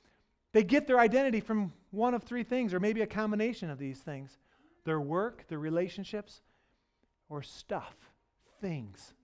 they 0.53 0.65
get 0.65 0.89
their 0.89 0.99
identity 0.99 1.41
from 1.41 1.73
one 1.93 2.13
of 2.13 2.25
three 2.25 2.43
things, 2.43 2.75
or 2.75 2.81
maybe 2.81 3.03
a 3.03 3.07
combination 3.07 3.71
of 3.71 3.79
these 3.79 3.99
things 3.99 4.39
their 4.85 5.01
work, 5.01 5.47
their 5.49 5.59
relationships, 5.61 6.43
or 7.29 7.41
stuff, 7.41 7.95
things. 8.61 9.15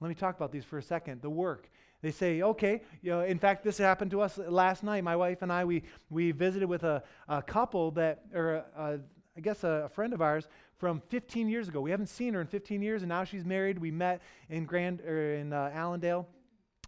Let 0.00 0.08
me 0.08 0.14
talk 0.14 0.36
about 0.36 0.52
these 0.52 0.64
for 0.64 0.78
a 0.78 0.82
second. 0.82 1.22
The 1.22 1.30
work. 1.30 1.70
They 2.00 2.12
say, 2.12 2.42
okay, 2.42 2.82
you 3.02 3.10
know, 3.10 3.20
in 3.20 3.38
fact, 3.38 3.64
this 3.64 3.78
happened 3.78 4.12
to 4.12 4.20
us 4.20 4.38
last 4.38 4.84
night. 4.84 5.02
My 5.02 5.16
wife 5.16 5.42
and 5.42 5.52
I, 5.52 5.64
we, 5.64 5.82
we 6.10 6.30
visited 6.30 6.68
with 6.68 6.84
a, 6.84 7.02
a 7.28 7.42
couple 7.42 7.90
that, 7.92 8.22
or 8.32 8.54
a, 8.54 8.64
a, 8.76 9.00
I 9.36 9.40
guess 9.40 9.64
a, 9.64 9.84
a 9.86 9.88
friend 9.88 10.12
of 10.12 10.22
ours 10.22 10.48
from 10.76 11.02
15 11.08 11.48
years 11.48 11.66
ago. 11.66 11.80
We 11.80 11.90
haven't 11.90 12.06
seen 12.06 12.34
her 12.34 12.40
in 12.40 12.46
15 12.46 12.82
years, 12.82 13.02
and 13.02 13.08
now 13.08 13.24
she's 13.24 13.44
married. 13.44 13.78
We 13.78 13.90
met 13.90 14.22
in 14.48 14.64
Grand, 14.64 15.00
or 15.00 15.34
in 15.34 15.52
uh, 15.52 15.72
Allendale 15.74 16.28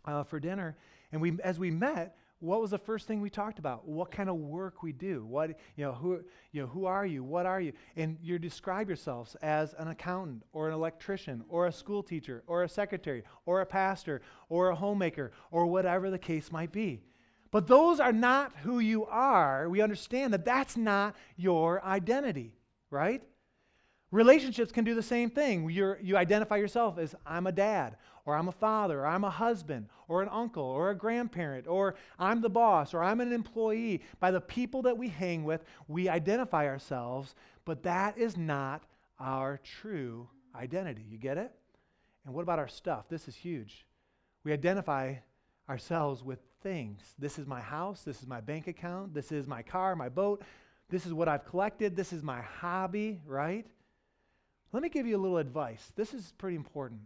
uh, 0.05 0.23
for 0.23 0.38
dinner, 0.38 0.76
and 1.11 1.21
we, 1.21 1.37
as 1.43 1.59
we 1.59 1.73
met, 1.73 2.17
what 2.40 2.61
was 2.61 2.70
the 2.70 2.78
first 2.78 3.06
thing 3.06 3.20
we 3.20 3.30
talked 3.30 3.59
about? 3.59 3.87
What 3.87 4.11
kind 4.11 4.28
of 4.30 4.37
work 4.37 4.82
we 4.82 4.92
do? 4.92 5.25
What 5.26 5.50
you 5.76 5.85
know, 5.85 5.92
who 5.92 6.23
you 6.52 6.62
know, 6.62 6.66
who 6.66 6.87
are 6.87 7.04
you? 7.04 7.23
What 7.23 7.47
are 7.47 7.61
you? 7.61 7.73
And 7.97 8.18
you 8.23 8.38
describe 8.38 8.88
yourselves 8.88 9.37
as 9.42 9.75
an 9.78 9.88
accountant 9.88 10.42
or 10.52 10.68
an 10.68 10.75
electrician 10.75 11.44
or 11.49 11.66
a 11.66 11.73
school 11.73 12.02
teacher 12.02 12.42
or 12.47 12.64
a 12.64 12.68
secretary 12.68 13.25
or 13.44 13.61
a 13.61 13.66
pastor 13.66 14.23
or 14.49 14.70
a 14.70 14.75
homemaker 14.75 15.32
or 15.50 15.66
whatever 15.66 16.11
the 16.11 16.18
case 16.18 16.50
might 16.50 16.73
be. 16.73 17.02
But 17.50 17.66
those 17.66 18.00
are 18.00 18.12
not 18.12 18.52
who 18.62 18.78
you 18.78 19.04
are. 19.06 19.68
We 19.68 19.82
understand 19.82 20.32
that 20.32 20.44
that's 20.44 20.76
not 20.76 21.16
your 21.37 21.85
identity, 21.85 22.54
right? 22.90 23.23
Relationships 24.11 24.73
can 24.73 24.85
do 24.85 24.95
the 24.95 25.02
same 25.02 25.31
thing. 25.31 25.71
You're, 25.71 25.99
you 26.02 26.17
identify 26.17 26.57
yourself 26.57 26.99
as 26.99 27.14
I'm 27.25 27.47
a 27.47 27.52
dad, 27.52 27.97
or 28.25 28.35
I'm 28.35 28.49
a 28.49 28.52
father, 28.52 29.00
or 29.00 29.07
I'm 29.07 29.25
a 29.25 29.31
husband, 29.31 29.88
or 30.09 30.23
an 30.23 30.29
uncle, 30.31 30.64
or 30.64 30.90
a 30.90 30.97
grandparent, 30.97 31.69
or 31.69 31.95
I'm 32.19 32.40
the 32.40 32.50
boss, 32.50 32.93
or 32.93 33.02
I'm 33.02 33.21
an 33.21 33.33
employee. 33.33 34.02
By 34.19 34.33
the 34.33 34.40
people 34.40 34.83
that 34.83 34.99
we 34.99 35.09
hang 35.09 35.45
with, 35.45 35.64
we 35.87 36.09
identify 36.09 36.67
ourselves, 36.67 37.35
but 37.64 37.85
that 37.85 38.19
is 38.19 38.37
not 38.37 38.83
our 39.21 39.61
true 39.62 40.29
identity. 40.57 41.05
You 41.09 41.19
get 41.19 41.38
it? 41.38 41.52
And 42.25 42.35
what 42.35 42.43
about 42.43 42.59
our 42.59 42.69
stuff? 42.69 43.09
This 43.09 43.29
is 43.29 43.37
huge. 43.37 43.87
We 44.43 44.52
identify 44.52 45.14
ourselves 45.69 46.25
with 46.25 46.40
things. 46.62 47.00
This 47.19 47.38
is 47.38 47.47
my 47.47 47.61
house, 47.61 48.02
this 48.02 48.21
is 48.21 48.26
my 48.26 48.40
bank 48.40 48.67
account, 48.67 49.14
this 49.14 49.31
is 49.31 49.47
my 49.47 49.62
car, 49.62 49.95
my 49.95 50.09
boat, 50.09 50.43
this 50.88 51.07
is 51.07 51.14
what 51.14 51.29
I've 51.29 51.45
collected, 51.45 51.95
this 51.95 52.12
is 52.12 52.23
my 52.23 52.40
hobby, 52.40 53.21
right? 53.25 53.67
Let 54.72 54.82
me 54.82 54.88
give 54.88 55.06
you 55.06 55.16
a 55.16 55.22
little 55.22 55.38
advice. 55.38 55.92
This 55.96 56.14
is 56.14 56.32
pretty 56.38 56.56
important. 56.56 57.00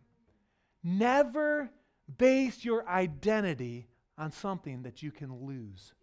Never 0.83 1.71
base 2.19 2.65
your 2.65 2.87
identity 2.89 3.89
on 4.19 4.31
something 4.31 4.83
that 4.83 5.03
you 5.03 5.11
can 5.11 5.47
lose. 5.47 5.95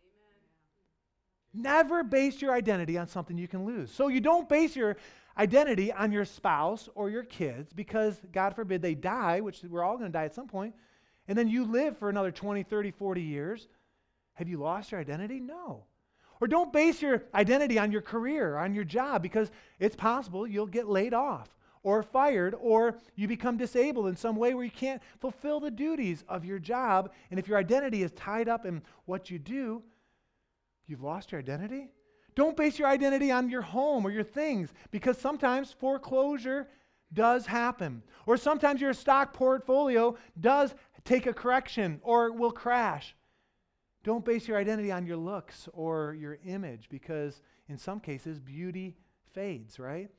Never 1.53 2.03
base 2.03 2.41
your 2.41 2.53
identity 2.53 2.97
on 2.97 3.07
something 3.07 3.37
you 3.37 3.47
can 3.47 3.65
lose. 3.65 3.91
So 3.91 4.07
you 4.07 4.21
don't 4.21 4.47
base 4.47 4.75
your 4.75 4.97
identity 5.37 5.91
on 5.91 6.11
your 6.11 6.25
spouse 6.25 6.89
or 6.95 7.09
your 7.09 7.23
kids 7.23 7.73
because, 7.73 8.19
God 8.31 8.55
forbid, 8.55 8.81
they 8.81 8.95
die, 8.95 9.41
which 9.41 9.61
we're 9.63 9.83
all 9.83 9.97
going 9.97 10.09
to 10.09 10.17
die 10.17 10.25
at 10.25 10.33
some 10.33 10.47
point, 10.47 10.73
and 11.27 11.37
then 11.37 11.47
you 11.47 11.65
live 11.65 11.97
for 11.97 12.09
another 12.09 12.31
20, 12.31 12.63
30, 12.63 12.91
40 12.91 13.21
years. 13.21 13.67
Have 14.33 14.47
you 14.47 14.57
lost 14.57 14.91
your 14.91 15.01
identity? 15.01 15.39
No. 15.39 15.83
Or 16.41 16.47
don't 16.47 16.73
base 16.73 17.01
your 17.01 17.23
identity 17.35 17.77
on 17.77 17.91
your 17.91 18.01
career, 18.01 18.57
on 18.57 18.73
your 18.73 18.83
job, 18.83 19.21
because 19.21 19.51
it's 19.79 19.95
possible 19.95 20.47
you'll 20.47 20.65
get 20.65 20.89
laid 20.89 21.13
off 21.13 21.49
or 21.83 22.03
fired, 22.03 22.55
or 22.59 22.97
you 23.15 23.27
become 23.27 23.57
disabled 23.57 24.07
in 24.07 24.15
some 24.15 24.35
way 24.35 24.53
where 24.53 24.65
you 24.65 24.71
can't 24.71 25.01
fulfill 25.19 25.59
the 25.59 25.71
duties 25.71 26.23
of 26.27 26.43
your 26.43 26.59
job. 26.59 27.11
And 27.29 27.39
if 27.39 27.47
your 27.47 27.57
identity 27.57 28.03
is 28.03 28.11
tied 28.11 28.49
up 28.49 28.65
in 28.65 28.81
what 29.05 29.29
you 29.29 29.39
do, 29.39 29.81
you've 30.87 31.01
lost 31.01 31.31
your 31.31 31.39
identity. 31.39 31.89
Don't 32.35 32.57
base 32.57 32.79
your 32.79 32.87
identity 32.87 33.31
on 33.31 33.49
your 33.49 33.61
home 33.61 34.05
or 34.05 34.11
your 34.11 34.23
things, 34.23 34.73
because 34.89 35.17
sometimes 35.17 35.71
foreclosure 35.71 36.67
does 37.13 37.45
happen. 37.45 38.01
Or 38.25 38.37
sometimes 38.37 38.79
your 38.81 38.93
stock 38.93 39.33
portfolio 39.33 40.17
does 40.39 40.73
take 41.03 41.25
a 41.25 41.33
correction 41.33 41.99
or 42.03 42.31
will 42.31 42.51
crash. 42.51 43.15
Don't 44.03 44.25
base 44.25 44.47
your 44.47 44.57
identity 44.57 44.91
on 44.91 45.05
your 45.05 45.17
looks 45.17 45.69
or 45.73 46.15
your 46.19 46.39
image 46.45 46.87
because 46.89 47.41
in 47.69 47.77
some 47.77 47.99
cases 47.99 48.39
beauty 48.39 48.95
fades, 49.31 49.79
right? 49.79 50.09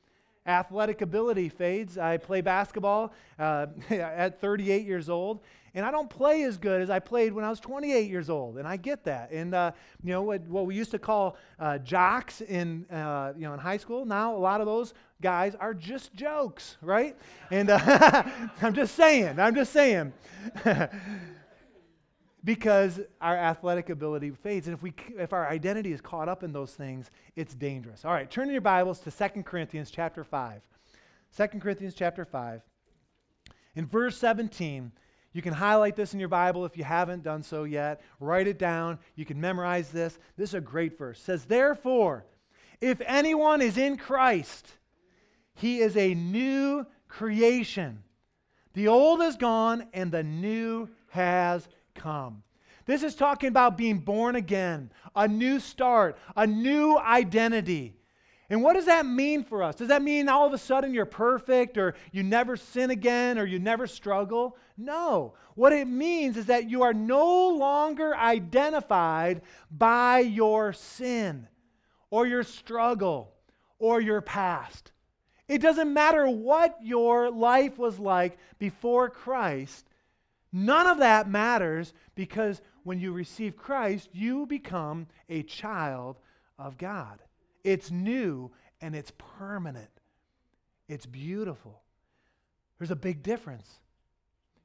Athletic 0.45 1.01
ability 1.01 1.49
fades. 1.49 1.97
I 1.97 2.17
play 2.17 2.41
basketball 2.41 3.13
uh, 3.39 3.67
at 3.89 4.39
38 4.39 4.85
years 4.85 5.09
old, 5.09 5.41
and 5.73 5.85
I 5.85 5.91
don't 5.91 6.09
play 6.09 6.43
as 6.43 6.57
good 6.57 6.81
as 6.81 6.89
I 6.89 6.99
played 6.99 7.33
when 7.33 7.45
I 7.45 7.49
was 7.49 7.59
28 7.59 8.09
years 8.09 8.29
old, 8.29 8.57
and 8.57 8.67
I 8.67 8.77
get 8.77 9.03
that. 9.05 9.31
And 9.31 9.53
uh, 9.53 9.71
you 10.03 10.11
know 10.11 10.21
what, 10.21 10.41
what, 10.41 10.65
we 10.65 10.75
used 10.75 10.91
to 10.91 10.99
call 10.99 11.37
uh, 11.59 11.77
jocks 11.79 12.41
in 12.41 12.85
uh, 12.91 13.33
you 13.37 13.43
know 13.43 13.53
in 13.53 13.59
high 13.59 13.77
school. 13.77 14.05
Now 14.05 14.35
a 14.35 14.37
lot 14.37 14.59
of 14.59 14.67
those 14.67 14.93
guys 15.21 15.55
are 15.55 15.73
just 15.73 16.13
jokes, 16.13 16.77
right? 16.81 17.17
And 17.49 17.69
uh, 17.69 18.23
I'm 18.61 18.73
just 18.73 18.95
saying. 18.95 19.39
I'm 19.39 19.55
just 19.55 19.71
saying. 19.71 20.13
because 22.43 22.99
our 23.21 23.37
athletic 23.37 23.89
ability 23.89 24.31
fades. 24.31 24.67
And 24.67 24.75
if, 24.75 24.83
we, 24.83 24.93
if 25.17 25.31
our 25.33 25.47
identity 25.47 25.93
is 25.93 26.01
caught 26.01 26.27
up 26.27 26.43
in 26.43 26.51
those 26.51 26.73
things, 26.73 27.09
it's 27.35 27.55
dangerous. 27.55 28.03
All 28.03 28.11
right, 28.11 28.29
turn 28.29 28.47
in 28.47 28.53
your 28.53 28.61
Bibles 28.61 28.99
to 28.99 29.11
2 29.11 29.43
Corinthians 29.43 29.89
chapter 29.89 30.23
5. 30.23 30.61
2 31.35 31.47
Corinthians 31.59 31.93
chapter 31.93 32.25
5. 32.25 32.61
In 33.75 33.87
verse 33.87 34.17
17, 34.17 34.91
you 35.31 35.41
can 35.41 35.53
highlight 35.53 35.95
this 35.95 36.13
in 36.13 36.19
your 36.19 36.29
Bible 36.29 36.65
if 36.65 36.77
you 36.77 36.83
haven't 36.83 37.23
done 37.23 37.41
so 37.41 37.63
yet. 37.63 38.01
Write 38.19 38.47
it 38.47 38.59
down. 38.59 38.99
You 39.15 39.25
can 39.25 39.41
memorize 39.41 39.89
this. 39.89 40.19
This 40.37 40.51
is 40.51 40.55
a 40.55 40.61
great 40.61 40.97
verse. 40.97 41.19
It 41.19 41.23
says, 41.23 41.45
Therefore, 41.45 42.25
if 42.81 43.01
anyone 43.05 43.61
is 43.61 43.77
in 43.77 43.97
Christ, 43.97 44.67
he 45.55 45.79
is 45.79 45.97
a 45.97 46.13
new 46.13 46.85
creation. 47.07 48.03
The 48.73 48.87
old 48.87 49.21
is 49.21 49.37
gone 49.37 49.87
and 49.93 50.11
the 50.11 50.23
new 50.23 50.89
has 51.09 51.67
come. 51.95 52.43
This 52.85 53.03
is 53.03 53.15
talking 53.15 53.47
about 53.47 53.77
being 53.77 53.99
born 53.99 54.35
again, 54.35 54.91
a 55.15 55.27
new 55.27 55.59
start, 55.59 56.17
a 56.35 56.45
new 56.45 56.97
identity. 56.97 57.95
And 58.49 58.61
what 58.61 58.73
does 58.73 58.85
that 58.85 59.05
mean 59.05 59.43
for 59.43 59.63
us? 59.63 59.75
Does 59.75 59.87
that 59.87 60.01
mean 60.01 60.27
all 60.27 60.45
of 60.45 60.53
a 60.53 60.57
sudden 60.57 60.93
you're 60.93 61.05
perfect 61.05 61.77
or 61.77 61.95
you 62.11 62.23
never 62.23 62.57
sin 62.57 62.91
again 62.91 63.39
or 63.39 63.45
you 63.45 63.57
never 63.57 63.87
struggle? 63.87 64.57
No. 64.77 65.33
What 65.55 65.71
it 65.73 65.87
means 65.87 66.35
is 66.35 66.47
that 66.47 66.69
you 66.69 66.83
are 66.83 66.93
no 66.93 67.49
longer 67.49 68.15
identified 68.15 69.41
by 69.71 70.19
your 70.19 70.73
sin 70.73 71.47
or 72.09 72.27
your 72.27 72.43
struggle 72.43 73.33
or 73.79 74.01
your 74.01 74.21
past. 74.21 74.91
It 75.47 75.61
doesn't 75.61 75.91
matter 75.91 76.27
what 76.27 76.77
your 76.81 77.31
life 77.31 77.77
was 77.77 77.97
like 77.97 78.37
before 78.59 79.09
Christ, 79.09 79.89
none 80.53 80.87
of 80.87 80.99
that 80.99 81.27
matters 81.27 81.93
because 82.15 82.61
when 82.83 82.99
you 82.99 83.11
receive 83.11 83.57
Christ, 83.57 84.09
you 84.13 84.45
become 84.45 85.07
a 85.27 85.43
child 85.43 86.19
of 86.57 86.77
God. 86.77 87.21
It's 87.63 87.91
new 87.91 88.51
and 88.79 88.95
it's 88.95 89.11
permanent. 89.37 89.89
It's 90.87 91.05
beautiful. 91.05 91.81
There's 92.77 92.91
a 92.91 92.95
big 92.95 93.23
difference. 93.23 93.69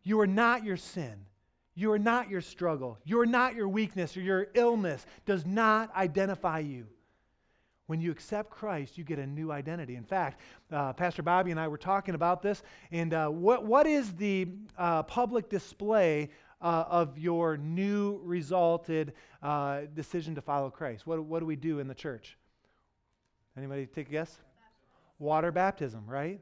You 0.03 0.21
are 0.21 0.27
not 0.27 0.65
your 0.65 0.77
sin. 0.77 1.27
You 1.75 1.93
are 1.93 1.99
not 1.99 2.29
your 2.29 2.41
struggle. 2.41 2.99
You 3.05 3.21
are 3.21 3.27
not 3.27 3.55
your 3.55 3.69
weakness 3.69 4.17
or 4.17 4.21
your 4.21 4.49
illness 4.55 5.07
does 5.27 5.47
not 5.47 5.95
identify 5.95 6.59
you. 6.59 6.87
When 7.89 8.03
you 8.03 8.11
accept 8.11 8.51
Christ, 8.51 8.99
you 8.99 9.05
get 9.05 9.19
a 9.19 9.27
new 9.27 9.51
identity. 9.51 9.97
In 9.97 10.05
fact, 10.05 10.43
uh, 10.71 10.93
Pastor 10.93 11.23
Bobby 11.23 11.53
and 11.53 11.59
I 11.59 11.69
were 11.69 11.79
talking 11.79 12.15
about 12.15 12.43
this. 12.43 12.63
And 12.93 13.15
uh, 13.15 13.29
what, 13.29 13.65
what 13.65 13.87
is 13.87 14.13
the 14.13 14.49
uh, 14.77 15.05
public 15.05 15.49
display 15.49 16.29
uh, 16.61 16.85
of 16.87 17.19
your 17.19 17.57
new 17.57 18.21
resulted 18.23 19.15
uh, 19.43 19.83
decision 19.95 20.35
to 20.35 20.43
follow 20.43 20.69
Christ? 20.69 21.07
What, 21.07 21.25
what 21.25 21.41
do 21.41 21.47
we 21.47 21.57
do 21.57 21.79
in 21.79 21.89
the 21.89 21.95
church? 21.95 22.37
Anybody 23.57 23.87
take 23.87 24.09
a 24.09 24.13
guess? 24.13 24.37
Water 25.19 25.51
baptism, 25.51 26.05
right? 26.07 26.41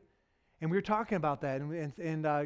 And 0.61 0.71
we 0.71 0.77
were 0.77 0.83
talking 0.83 1.17
about 1.17 1.43
that 1.43 1.61
and, 1.61 1.73
and, 1.73 1.99
and 1.99 2.27
uh, 2.27 2.45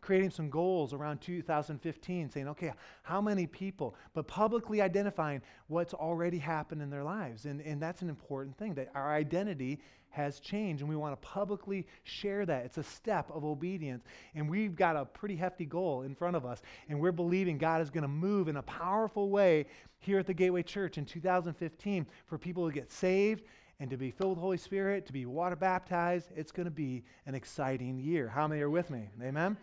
creating 0.00 0.30
some 0.30 0.50
goals 0.50 0.92
around 0.92 1.20
2015, 1.20 2.30
saying, 2.30 2.48
okay, 2.48 2.72
how 3.04 3.20
many 3.20 3.46
people, 3.46 3.94
but 4.14 4.26
publicly 4.26 4.80
identifying 4.80 5.40
what's 5.68 5.94
already 5.94 6.38
happened 6.38 6.82
in 6.82 6.90
their 6.90 7.04
lives. 7.04 7.44
And, 7.44 7.60
and 7.60 7.80
that's 7.80 8.02
an 8.02 8.08
important 8.08 8.58
thing, 8.58 8.74
that 8.74 8.90
our 8.96 9.14
identity 9.14 9.78
has 10.10 10.40
changed, 10.40 10.82
and 10.82 10.90
we 10.90 10.96
want 10.96 11.20
to 11.20 11.26
publicly 11.26 11.86
share 12.02 12.44
that. 12.44 12.64
It's 12.66 12.78
a 12.78 12.82
step 12.82 13.30
of 13.30 13.44
obedience. 13.44 14.04
And 14.34 14.50
we've 14.50 14.74
got 14.74 14.94
a 14.96 15.04
pretty 15.04 15.36
hefty 15.36 15.64
goal 15.64 16.02
in 16.02 16.14
front 16.14 16.36
of 16.36 16.44
us, 16.44 16.62
and 16.88 17.00
we're 17.00 17.12
believing 17.12 17.58
God 17.58 17.80
is 17.80 17.90
going 17.90 18.02
to 18.02 18.08
move 18.08 18.48
in 18.48 18.56
a 18.56 18.62
powerful 18.62 19.30
way 19.30 19.66
here 19.98 20.18
at 20.18 20.26
the 20.26 20.34
Gateway 20.34 20.64
Church 20.64 20.98
in 20.98 21.06
2015 21.06 22.06
for 22.26 22.38
people 22.38 22.66
to 22.66 22.74
get 22.74 22.90
saved 22.90 23.44
and 23.82 23.90
to 23.90 23.96
be 23.96 24.12
filled 24.12 24.30
with 24.30 24.36
the 24.36 24.42
Holy 24.42 24.58
Spirit, 24.58 25.06
to 25.06 25.12
be 25.12 25.26
water 25.26 25.56
baptized. 25.56 26.28
It's 26.36 26.52
going 26.52 26.66
to 26.66 26.70
be 26.70 27.02
an 27.26 27.34
exciting 27.34 27.98
year. 27.98 28.28
How 28.28 28.46
many 28.46 28.60
are 28.60 28.70
with 28.70 28.90
me? 28.90 29.08
Amen? 29.20 29.56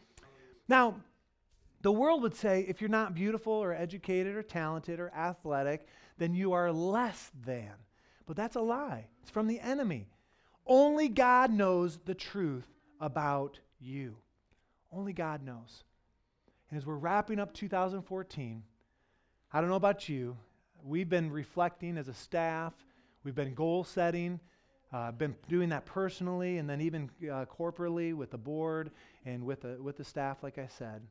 Now, 0.68 0.96
the 1.84 1.94
world 1.94 2.22
would 2.24 2.36
say 2.36 2.66
if 2.68 2.82
you're 2.82 2.90
not 2.90 3.16
beautiful 3.16 3.54
or 3.54 3.74
educated 3.74 4.36
or 4.36 4.44
talented 4.44 5.00
or 5.00 5.10
athletic, 5.16 5.88
then 6.18 6.36
you 6.36 6.52
are 6.52 6.70
less 6.70 7.32
than. 7.46 7.72
But 8.26 8.36
that's 8.36 8.58
a 8.58 8.62
lie. 8.62 9.06
It's 9.22 9.32
from 9.32 9.48
the 9.48 9.62
enemy. 9.62 10.10
Only 10.68 11.08
God 11.08 11.54
knows 11.54 11.98
the 12.04 12.14
truth 12.14 12.68
about 13.00 13.58
you. 13.80 14.18
Only 14.92 15.14
God 15.14 15.46
knows. 15.46 15.86
And 16.70 16.78
as 16.78 16.86
we're 16.86 16.96
wrapping 16.96 17.40
up 17.40 17.54
2014, 17.54 18.64
I 19.54 19.62
don't 19.62 19.70
know 19.70 19.76
about 19.76 20.10
you, 20.10 20.36
we've 20.84 21.08
been 21.08 21.32
reflecting 21.32 21.98
as 21.98 22.10
a 22.10 22.14
staff 22.14 22.74
We've 23.30 23.36
been 23.36 23.54
goal 23.54 23.84
setting, 23.84 24.40
uh, 24.92 25.12
been 25.12 25.36
doing 25.48 25.70
that 25.70 25.86
personally, 25.86 26.58
and 26.58 26.68
then 26.68 26.82
even 26.82 27.12
uh, 27.26 27.46
corporately 27.46 28.16
with 28.16 28.32
the 28.32 28.40
board 28.40 28.90
and 29.24 29.46
with 29.46 29.62
the, 29.62 29.78
with 29.80 29.98
the 29.98 30.04
staff, 30.04 30.42
like 30.42 30.58
I 30.58 30.66
said. 30.66 31.04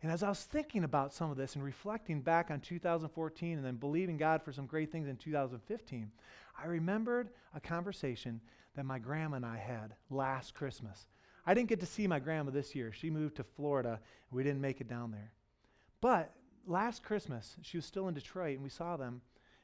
And 0.00 0.12
as 0.12 0.22
I 0.22 0.28
was 0.28 0.44
thinking 0.44 0.84
about 0.84 1.12
some 1.12 1.28
of 1.28 1.36
this 1.36 1.56
and 1.56 1.64
reflecting 1.64 2.20
back 2.20 2.52
on 2.52 2.60
2014 2.60 3.56
and 3.56 3.66
then 3.66 3.74
believing 3.74 4.16
God 4.16 4.44
for 4.44 4.52
some 4.52 4.66
great 4.66 4.92
things 4.92 5.08
in 5.08 5.16
2015, 5.16 6.12
I 6.56 6.66
remembered 6.66 7.30
a 7.52 7.58
conversation 7.58 8.40
that 8.76 8.86
my 8.86 9.00
grandma 9.00 9.34
and 9.34 9.44
I 9.44 9.56
had 9.56 9.96
last 10.08 10.54
Christmas. 10.54 11.08
I 11.44 11.52
didn't 11.52 11.68
get 11.68 11.80
to 11.80 11.86
see 11.86 12.06
my 12.06 12.20
grandma 12.20 12.52
this 12.52 12.76
year. 12.76 12.92
She 12.92 13.10
moved 13.10 13.34
to 13.38 13.42
Florida. 13.42 13.98
We 14.30 14.44
didn't 14.44 14.60
make 14.60 14.80
it 14.80 14.88
down 14.88 15.10
there. 15.10 15.32
But 16.00 16.32
last 16.64 17.02
Christmas, 17.02 17.56
she 17.62 17.76
was 17.76 17.86
still 17.86 18.06
in 18.06 18.14
Detroit, 18.14 18.54
and 18.54 18.62
we 18.62 18.70
saw 18.70 18.96
them. 18.96 19.14
And 19.14 19.20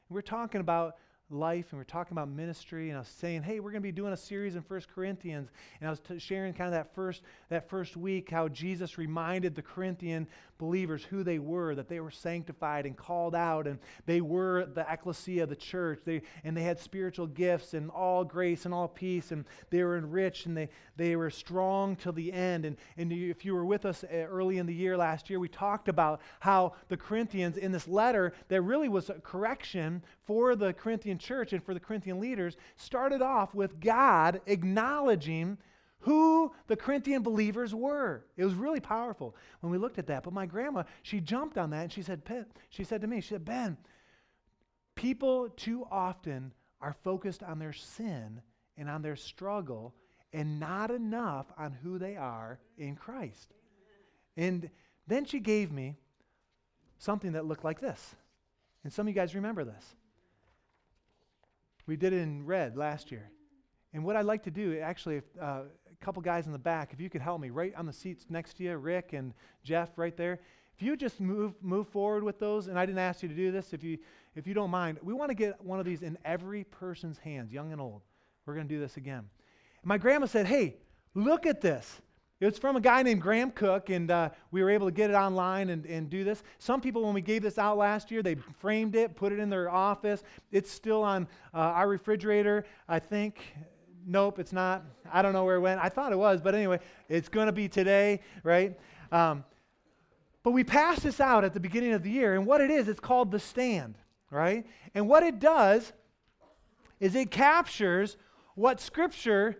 we 0.09 0.15
were 0.15 0.21
talking 0.21 0.59
about 0.59 0.97
life 1.29 1.67
and 1.71 1.79
we're 1.79 1.83
talking 1.83 2.13
about 2.13 2.29
ministry 2.29 2.89
and 2.89 2.97
I 2.97 3.01
was 3.01 3.07
saying, 3.09 3.43
hey, 3.43 3.59
we're 3.59 3.71
going 3.71 3.81
to 3.81 3.87
be 3.87 3.91
doing 3.91 4.13
a 4.13 4.17
series 4.17 4.55
in 4.55 4.61
First 4.61 4.87
Corinthians. 4.87 5.49
And 5.79 5.87
I 5.87 5.91
was 5.91 5.99
t- 5.99 6.19
sharing 6.19 6.53
kind 6.53 6.67
of 6.67 6.73
that 6.73 6.93
first, 6.93 7.21
that 7.49 7.69
first 7.69 7.97
week 7.97 8.29
how 8.29 8.47
Jesus 8.47 8.97
reminded 8.97 9.53
the 9.53 9.61
Corinthian 9.61 10.27
believers 10.57 11.03
who 11.03 11.23
they 11.23 11.39
were, 11.39 11.75
that 11.75 11.87
they 11.87 11.99
were 11.99 12.11
sanctified 12.11 12.85
and 12.85 12.97
called 12.97 13.35
out 13.35 13.67
and 13.67 13.79
they 14.05 14.21
were 14.21 14.65
the 14.65 14.85
ecclesia, 14.91 15.45
the 15.45 15.55
church. 15.55 15.99
They, 16.05 16.21
and 16.43 16.55
they 16.55 16.63
had 16.63 16.79
spiritual 16.79 17.27
gifts 17.27 17.73
and 17.73 17.89
all 17.91 18.23
grace 18.23 18.65
and 18.65 18.73
all 18.73 18.87
peace 18.87 19.31
and 19.31 19.45
they 19.69 19.83
were 19.83 19.97
enriched 19.97 20.45
and 20.45 20.57
they, 20.57 20.69
they 20.95 21.15
were 21.15 21.29
strong 21.29 21.95
till 21.95 22.13
the 22.13 22.31
end. 22.31 22.65
And, 22.65 22.77
and 22.97 23.11
if 23.11 23.45
you 23.45 23.53
were 23.53 23.65
with 23.65 23.85
us 23.85 24.03
uh, 24.03 24.07
early 24.15 24.57
in 24.57 24.65
the 24.65 24.73
year 24.73 24.97
last 24.97 25.29
year, 25.29 25.39
we 25.39 25.49
talked 25.49 25.89
about 25.89 26.21
how 26.39 26.73
the 26.89 26.97
Corinthians 26.97 27.57
in 27.57 27.71
this 27.71 27.87
letter 27.87 28.33
that 28.47 28.61
really 28.61 28.89
was 28.89 29.09
a 29.09 29.15
correction 29.15 30.01
for 30.25 30.55
the 30.55 30.73
Corinthian 30.73 31.17
church 31.17 31.53
and 31.53 31.63
for 31.63 31.73
the 31.73 31.79
Corinthian 31.79 32.19
leaders 32.19 32.57
started 32.75 33.21
off 33.21 33.53
with 33.53 33.79
God 33.79 34.41
acknowledging 34.45 35.57
who 35.99 36.53
the 36.67 36.75
Corinthian 36.75 37.23
believers 37.23 37.73
were. 37.73 38.25
It 38.35 38.45
was 38.45 38.53
really 38.53 38.79
powerful 38.79 39.35
when 39.61 39.71
we 39.71 39.77
looked 39.77 39.99
at 39.99 40.07
that. 40.07 40.23
But 40.23 40.33
my 40.33 40.45
grandma, 40.45 40.83
she 41.01 41.19
jumped 41.19 41.57
on 41.57 41.71
that 41.71 41.83
and 41.83 41.91
she 41.91 42.01
said, 42.01 42.21
she 42.69 42.83
said 42.83 43.01
to 43.01 43.07
me, 43.07 43.21
she 43.21 43.29
said, 43.29 43.45
Ben, 43.45 43.77
people 44.95 45.49
too 45.49 45.85
often 45.89 46.53
are 46.81 46.93
focused 47.03 47.43
on 47.43 47.59
their 47.59 47.73
sin 47.73 48.41
and 48.77 48.89
on 48.89 49.01
their 49.01 49.15
struggle 49.15 49.95
and 50.33 50.59
not 50.59 50.91
enough 50.91 51.47
on 51.57 51.71
who 51.71 51.97
they 51.97 52.15
are 52.15 52.59
in 52.77 52.95
Christ. 52.95 53.53
And 54.35 54.69
then 55.07 55.25
she 55.25 55.39
gave 55.39 55.71
me 55.71 55.95
something 56.99 57.31
that 57.31 57.45
looked 57.45 57.63
like 57.63 57.79
this. 57.79 58.15
And 58.83 58.93
some 58.93 59.07
of 59.07 59.09
you 59.09 59.15
guys 59.15 59.35
remember 59.35 59.63
this. 59.63 59.95
We 61.87 61.95
did 61.95 62.13
it 62.13 62.21
in 62.21 62.45
red 62.45 62.77
last 62.77 63.11
year. 63.11 63.31
And 63.93 64.03
what 64.03 64.15
I'd 64.15 64.25
like 64.25 64.43
to 64.43 64.51
do, 64.51 64.79
actually, 64.79 65.21
uh, 65.41 65.61
a 65.91 66.05
couple 66.05 66.21
guys 66.21 66.45
in 66.45 66.51
the 66.51 66.59
back, 66.59 66.93
if 66.93 66.99
you 66.99 67.09
could 67.09 67.21
help 67.21 67.41
me, 67.41 67.49
right 67.49 67.73
on 67.75 67.85
the 67.85 67.93
seats 67.93 68.25
next 68.29 68.57
to 68.57 68.63
you, 68.63 68.77
Rick 68.77 69.13
and 69.13 69.33
Jeff, 69.63 69.97
right 69.97 70.15
there. 70.15 70.39
If 70.75 70.83
you 70.83 70.95
just 70.95 71.19
move 71.19 71.53
move 71.61 71.87
forward 71.87 72.23
with 72.23 72.37
those, 72.37 72.67
and 72.67 72.77
I 72.77 72.85
didn't 72.85 72.99
ask 72.99 73.23
you 73.23 73.29
to 73.29 73.35
do 73.35 73.51
this, 73.51 73.73
if 73.73 73.83
you 73.83 73.97
if 74.35 74.45
you 74.45 74.53
don't 74.53 74.69
mind, 74.69 74.99
we 75.01 75.13
want 75.13 75.29
to 75.29 75.35
get 75.35 75.59
one 75.63 75.79
of 75.79 75.85
these 75.85 76.03
in 76.03 76.17
every 76.23 76.63
person's 76.65 77.17
hands, 77.17 77.51
young 77.51 77.71
and 77.71 77.81
old. 77.81 78.01
We're 78.45 78.53
going 78.53 78.67
to 78.67 78.73
do 78.73 78.79
this 78.79 78.97
again. 78.97 79.27
My 79.83 79.97
grandma 79.97 80.27
said, 80.27 80.45
"Hey, 80.45 80.77
look 81.15 81.45
at 81.47 81.61
this." 81.61 82.01
It 82.39 82.45
was 82.45 82.59
from 82.59 82.75
a 82.75 82.81
guy 82.81 83.01
named 83.01 83.19
Graham 83.19 83.49
Cooke, 83.49 83.89
and 83.89 84.11
uh, 84.11 84.29
we 84.51 84.61
were 84.61 84.69
able 84.69 84.85
to 84.85 84.91
get 84.91 85.09
it 85.09 85.15
online 85.15 85.69
and, 85.71 85.83
and 85.87 86.07
do 86.07 86.23
this. 86.23 86.43
Some 86.59 86.81
people, 86.81 87.03
when 87.03 87.15
we 87.15 87.21
gave 87.21 87.41
this 87.41 87.57
out 87.57 87.79
last 87.79 88.11
year, 88.11 88.21
they 88.21 88.35
framed 88.35 88.95
it, 88.95 89.15
put 89.15 89.31
it 89.31 89.39
in 89.39 89.49
their 89.49 89.71
office. 89.71 90.21
It's 90.51 90.69
still 90.69 91.01
on 91.01 91.27
uh, 91.51 91.57
our 91.57 91.87
refrigerator, 91.87 92.65
I 92.87 92.99
think. 92.99 93.39
Nope, 94.09 94.39
it's 94.39 94.53
not. 94.53 94.85
I 95.11 95.21
don't 95.21 95.33
know 95.33 95.43
where 95.43 95.57
it 95.57 95.59
went. 95.59 95.81
I 95.81 95.89
thought 95.89 96.13
it 96.13 96.17
was, 96.17 96.39
but 96.39 96.55
anyway, 96.55 96.79
it's 97.09 97.27
going 97.27 97.47
to 97.47 97.51
be 97.51 97.67
today, 97.67 98.21
right? 98.41 98.79
Um, 99.11 99.43
but 100.43 100.51
we 100.51 100.63
passed 100.63 101.03
this 101.03 101.19
out 101.19 101.43
at 101.43 101.53
the 101.53 101.59
beginning 101.59 101.91
of 101.91 102.03
the 102.03 102.09
year, 102.09 102.33
and 102.33 102.45
what 102.45 102.61
it 102.61 102.71
is, 102.71 102.87
it's 102.87 103.01
called 103.01 103.31
the 103.31 103.39
stand, 103.39 103.95
right? 104.31 104.65
And 104.95 105.09
what 105.09 105.23
it 105.23 105.39
does 105.39 105.91
is 107.01 107.15
it 107.15 107.31
captures 107.31 108.15
what 108.55 108.79
Scripture 108.79 109.57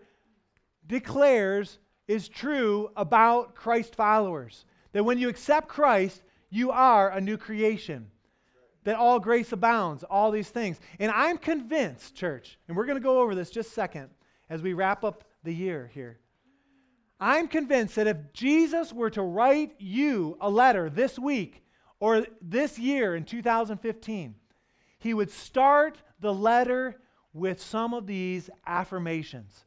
declares 0.86 1.78
is 2.06 2.26
true 2.26 2.90
about 2.96 3.54
Christ 3.54 3.94
followers. 3.94 4.64
That 4.92 5.04
when 5.04 5.18
you 5.18 5.28
accept 5.28 5.68
Christ, 5.68 6.22
You 6.50 6.70
are 6.70 7.10
a 7.10 7.20
new 7.20 7.36
creation. 7.36 8.10
That 8.84 8.96
all 8.96 9.20
grace 9.20 9.52
abounds, 9.52 10.02
all 10.04 10.30
these 10.30 10.48
things. 10.48 10.80
And 10.98 11.12
I'm 11.12 11.36
convinced, 11.36 12.14
church, 12.14 12.58
and 12.66 12.74
we're 12.74 12.86
going 12.86 12.96
to 12.96 13.04
go 13.04 13.20
over 13.20 13.34
this 13.34 13.50
just 13.50 13.68
a 13.68 13.72
second 13.74 14.08
as 14.50 14.62
we 14.62 14.72
wrap 14.72 15.04
up 15.04 15.24
the 15.44 15.54
year 15.54 15.90
here. 15.92 16.18
I'm 17.20 17.48
convinced 17.48 17.96
that 17.96 18.06
if 18.06 18.32
Jesus 18.32 18.92
were 18.92 19.10
to 19.10 19.22
write 19.22 19.74
you 19.78 20.36
a 20.40 20.48
letter 20.48 20.88
this 20.88 21.18
week 21.18 21.62
or 21.98 22.26
this 22.40 22.78
year 22.78 23.16
in 23.16 23.24
2015, 23.24 24.34
he 24.98 25.14
would 25.14 25.30
start 25.30 25.98
the 26.20 26.32
letter 26.32 27.00
with 27.32 27.60
some 27.60 27.94
of 27.94 28.06
these 28.06 28.50
affirmations. 28.66 29.64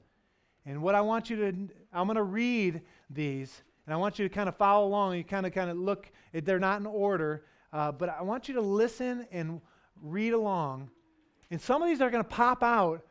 And 0.65 0.82
what 0.82 0.96
I 0.96 1.02
want 1.02 1.30
you 1.30 1.36
to, 1.38 1.48
I'm 1.91 2.08
going 2.08 2.15
to 2.15 2.24
read 2.24 2.82
these, 3.10 3.63
and 3.86 3.94
I 3.94 3.98
want 3.98 4.20
you 4.20 4.28
to 4.28 4.34
kind 4.34 4.48
of 4.48 4.56
follow 4.56 4.88
along. 4.88 5.17
You 5.17 5.24
kind 5.24 5.46
of, 5.46 5.54
kind 5.54 5.70
of 5.70 5.78
look, 5.78 6.12
they're 6.34 6.60
not 6.60 6.80
in 6.80 6.86
order, 6.86 7.46
uh, 7.74 7.91
but 7.91 8.10
I 8.10 8.22
want 8.22 8.48
you 8.48 8.54
to 8.56 8.62
listen 8.62 9.28
and 9.32 9.62
read 10.02 10.34
along. 10.34 10.89
And 11.50 11.60
some 11.60 11.82
of 11.82 11.89
these 11.89 12.02
are 12.02 12.10
going 12.10 12.24
to 12.24 12.30
pop 12.30 12.63
out, 12.63 13.04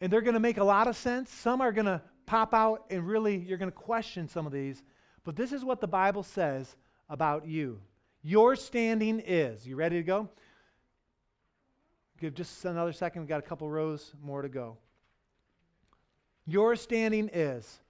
and 0.00 0.12
they're 0.12 0.20
going 0.20 0.34
to 0.34 0.40
make 0.40 0.58
a 0.58 0.64
lot 0.64 0.88
of 0.88 0.96
sense. 0.96 1.30
Some 1.30 1.60
are 1.60 1.72
going 1.72 1.86
to 1.86 2.00
pop 2.26 2.54
out, 2.54 2.86
and 2.90 3.06
really, 3.06 3.36
you're 3.36 3.58
going 3.58 3.70
to 3.70 3.76
question 3.76 4.28
some 4.28 4.46
of 4.46 4.52
these. 4.52 4.82
But 5.24 5.36
this 5.36 5.52
is 5.52 5.64
what 5.64 5.80
the 5.80 5.88
Bible 5.88 6.22
says 6.22 6.76
about 7.08 7.46
you. 7.46 7.80
Your 8.22 8.56
standing 8.56 9.20
is. 9.20 9.66
You 9.66 9.76
ready 9.76 9.96
to 9.96 10.02
go? 10.02 10.28
Give 12.20 12.34
just 12.34 12.64
another 12.64 12.92
second. 12.92 13.22
We've 13.22 13.28
got 13.28 13.40
a 13.40 13.46
couple 13.46 13.68
rows 13.70 14.12
more 14.22 14.42
to 14.42 14.48
go. 14.48 14.76
Your 16.46 16.76
standing 16.76 17.30
is 17.32 17.80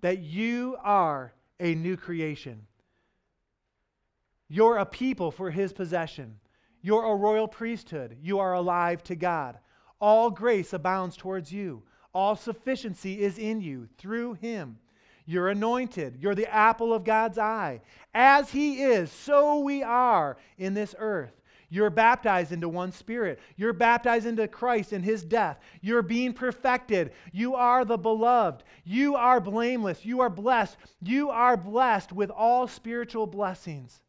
that 0.00 0.18
you 0.18 0.76
are 0.82 1.32
a 1.58 1.74
new 1.74 1.96
creation. 1.96 2.66
You're 4.48 4.78
a 4.78 4.86
people 4.86 5.30
for 5.30 5.50
his 5.50 5.72
possession. 5.72 6.38
You're 6.82 7.04
a 7.04 7.14
royal 7.14 7.48
priesthood. 7.48 8.16
You 8.22 8.38
are 8.38 8.54
alive 8.54 9.02
to 9.04 9.14
God. 9.14 9.58
All 10.00 10.30
grace 10.30 10.72
abounds 10.72 11.16
towards 11.16 11.52
you. 11.52 11.82
All 12.12 12.36
sufficiency 12.36 13.22
is 13.22 13.38
in 13.38 13.60
you 13.60 13.88
through 13.98 14.34
him. 14.34 14.78
You're 15.26 15.50
anointed. 15.50 16.16
You're 16.20 16.34
the 16.34 16.52
apple 16.52 16.92
of 16.92 17.04
God's 17.04 17.38
eye. 17.38 17.82
As 18.12 18.50
he 18.50 18.82
is, 18.82 19.12
so 19.12 19.60
we 19.60 19.82
are 19.82 20.36
in 20.58 20.74
this 20.74 20.94
earth. 20.98 21.40
You're 21.72 21.90
baptized 21.90 22.50
into 22.50 22.68
one 22.68 22.90
spirit. 22.90 23.38
You're 23.56 23.72
baptized 23.72 24.26
into 24.26 24.48
Christ 24.48 24.92
and 24.92 25.04
his 25.04 25.22
death. 25.22 25.60
You're 25.80 26.02
being 26.02 26.32
perfected. 26.32 27.12
You 27.30 27.54
are 27.54 27.84
the 27.84 27.96
beloved. 27.96 28.64
You 28.84 29.14
are 29.14 29.40
blameless. 29.40 30.04
You 30.04 30.20
are 30.20 30.30
blessed. 30.30 30.76
You 31.00 31.30
are 31.30 31.56
blessed 31.56 32.10
with 32.12 32.30
all 32.30 32.66
spiritual 32.66 33.28
blessings. 33.28 34.00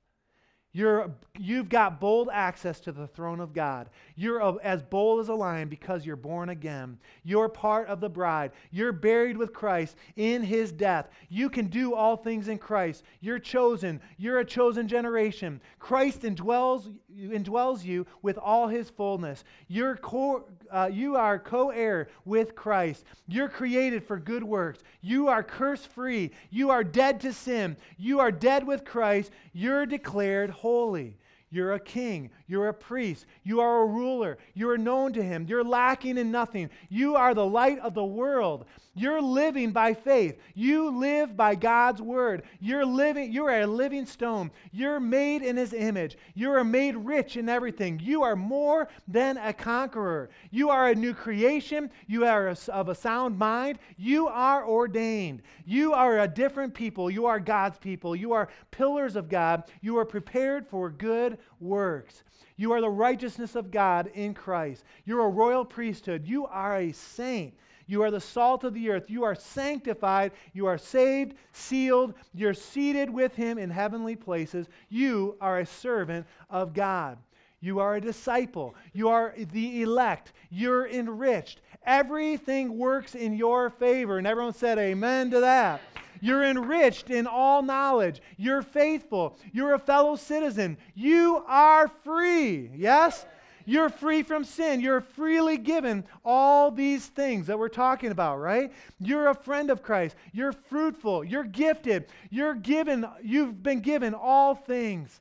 You're, 0.74 1.12
you've 1.38 1.68
got 1.68 2.00
bold 2.00 2.30
access 2.32 2.80
to 2.82 2.94
the 2.94 3.08
throne 3.08 3.42
of 3.42 3.54
God. 3.54 3.90
You're 4.16 4.40
a, 4.40 4.56
as 4.64 4.82
bold 4.82 5.20
as 5.20 5.28
a 5.28 5.34
lion 5.34 5.68
because 5.68 6.06
you're 6.06 6.16
born 6.16 6.50
again. 6.50 6.98
You're 7.24 7.50
part 7.50 7.90
of 7.90 8.00
the 8.00 8.10
bride. 8.10 8.52
You're 8.72 8.94
buried 8.94 9.36
with 9.36 9.52
Christ 9.52 9.98
in 10.16 10.44
his 10.44 10.72
death. 10.72 11.10
You 11.28 11.50
can 11.50 11.68
do 11.68 11.94
all 11.94 12.16
things 12.16 12.48
in 12.48 12.58
Christ. 12.58 13.04
You're 13.20 13.40
chosen. 13.40 14.00
You're 14.18 14.40
a 14.40 14.46
chosen 14.46 14.88
generation. 14.88 15.60
Christ 15.78 16.22
indwells, 16.22 16.94
indwells 17.14 17.84
you 17.84 18.06
with 18.22 18.38
all 18.38 18.70
his 18.70 18.90
fullness. 18.90 19.44
You're 19.68 19.98
co, 19.98 20.46
uh, 20.72 20.90
you 20.92 21.18
are 21.18 21.38
co 21.38 21.72
heir 21.72 22.08
with 22.24 22.56
Christ. 22.56 23.04
You're 23.28 23.50
created 23.50 24.06
for 24.06 24.18
good 24.20 24.44
works. 24.44 24.84
You 25.02 25.28
are 25.28 25.44
curse 25.44 25.86
free. 25.86 26.32
You 26.50 26.70
are 26.70 26.84
dead 26.84 27.20
to 27.22 27.34
sin. 27.34 27.76
You 27.98 28.22
are 28.22 28.32
dead 28.32 28.66
with 28.66 28.86
Christ. 28.86 29.32
You're 29.52 29.86
declared 29.86 30.50
holy. 30.62 31.16
You're 31.54 31.74
a 31.74 31.80
king. 31.80 32.30
You're 32.48 32.70
a 32.70 32.74
priest. 32.74 33.26
You 33.44 33.60
are 33.60 33.82
a 33.82 33.86
ruler. 33.86 34.38
You 34.54 34.70
are 34.70 34.78
known 34.78 35.12
to 35.14 35.22
him. 35.22 35.46
You're 35.48 35.66
lacking 35.66 36.18
in 36.18 36.32
nothing. 36.32 36.70
You 36.88 37.18
are 37.18 37.34
the 37.34 37.46
light 37.46 37.78
of 37.80 37.94
the 37.94 38.06
world. 38.06 38.66
You're 38.94 39.22
living 39.22 39.72
by 39.72 39.94
faith. 39.94 40.38
You 40.54 40.98
live 40.98 41.38
by 41.38 41.56
God's 41.56 42.02
word. 42.02 42.44
You're 42.60 42.86
living, 42.86 43.32
you 43.32 43.46
are 43.46 43.62
a 43.62 43.68
living 43.68 44.06
stone. 44.06 44.52
You're 44.72 45.00
made 45.00 45.44
in 45.44 45.56
his 45.56 45.72
image. 45.74 46.18
You 46.36 46.52
are 46.52 46.64
made 46.64 46.96
rich 46.98 47.38
in 47.38 47.48
everything. 47.48 48.02
You 48.04 48.24
are 48.24 48.36
more 48.36 48.90
than 49.08 49.38
a 49.38 49.54
conqueror. 49.54 50.30
You 50.52 50.70
are 50.70 50.90
a 50.90 50.96
new 50.96 51.14
creation. 51.14 51.90
You 52.08 52.26
are 52.26 52.50
a, 52.50 52.58
of 52.70 52.90
a 52.90 52.96
sound 52.96 53.38
mind. 53.38 53.80
You 53.96 54.28
are 54.28 54.68
ordained. 54.68 55.42
You 55.66 55.94
are 55.94 56.20
a 56.20 56.28
different 56.28 56.74
people. 56.74 57.10
You 57.10 57.26
are 57.28 57.40
God's 57.40 57.78
people. 57.78 58.14
You 58.14 58.34
are 58.34 58.50
pillars 58.72 59.16
of 59.16 59.30
God. 59.30 59.64
You 59.82 59.98
are 59.98 60.06
prepared 60.06 60.68
for 60.68 60.90
good 60.90 61.38
works. 61.60 62.24
You 62.58 62.74
are 62.74 62.82
the 62.82 62.90
righteousness 62.90 63.56
of 63.56 63.72
God 63.72 64.12
in 64.14 64.34
Christ. 64.34 64.84
You're 65.06 65.26
a 65.26 65.30
royal 65.30 65.66
priesthood. 65.66 66.28
You 66.28 66.46
are 66.46 66.78
a 66.78 66.92
saint. 66.92 67.54
You 67.88 68.04
are 68.04 68.12
the 68.12 68.22
salt 68.22 68.64
of 68.64 68.74
the 68.74 68.90
earth. 68.90 69.10
You 69.10 69.24
are 69.24 69.36
sanctified. 69.36 70.32
You 70.54 70.66
are 70.68 70.78
saved, 70.78 71.36
sealed. 71.52 72.14
You're 72.34 72.54
seated 72.54 73.10
with 73.10 73.36
him 73.36 73.58
in 73.58 73.70
heavenly 73.70 74.16
places. 74.16 74.68
You 74.90 75.36
are 75.42 75.60
a 75.60 75.66
servant 75.66 76.26
of 76.50 76.74
God. 76.74 77.18
You 77.60 77.80
are 77.80 77.96
a 77.96 78.02
disciple. 78.02 78.76
You 78.94 79.10
are 79.10 79.36
the 79.38 79.82
elect. 79.84 80.34
You're 80.50 80.88
enriched. 80.88 81.62
Everything 81.86 82.78
works 82.78 83.14
in 83.16 83.34
your 83.34 83.70
favor. 83.70 84.18
And 84.18 84.26
everyone 84.26 84.54
said, 84.54 84.78
Amen 84.78 85.30
to 85.32 85.40
that. 85.42 85.82
You're 86.22 86.44
enriched 86.44 87.10
in 87.10 87.28
all 87.28 87.62
knowledge. 87.62 88.22
You're 88.38 88.62
faithful. 88.62 89.38
You're 89.52 89.74
a 89.74 89.80
fellow 89.80 90.16
citizen. 90.16 90.78
You 90.94 91.44
are 91.48 91.88
free. 91.88 92.70
Yes? 92.76 93.26
You're 93.66 93.90
free 93.90 94.24
from 94.24 94.44
sin. 94.44 94.80
You're 94.80 95.02
freely 95.02 95.58
given 95.58 96.06
all 96.24 96.72
these 96.72 97.08
things 97.08 97.48
that 97.48 97.60
we're 97.60 97.70
talking 97.70 98.12
about, 98.12 98.38
right? 98.38 98.72
You're 99.00 99.30
a 99.30 99.36
friend 99.36 99.70
of 99.70 99.84
Christ. 99.84 100.16
You're 100.32 100.54
fruitful. 100.54 101.24
You're 101.24 101.44
gifted. 101.44 102.06
You're 102.30 102.56
given, 102.56 103.06
you've 103.24 103.62
been 103.62 103.82
given 103.82 104.14
all 104.14 104.56
things. 104.56 105.20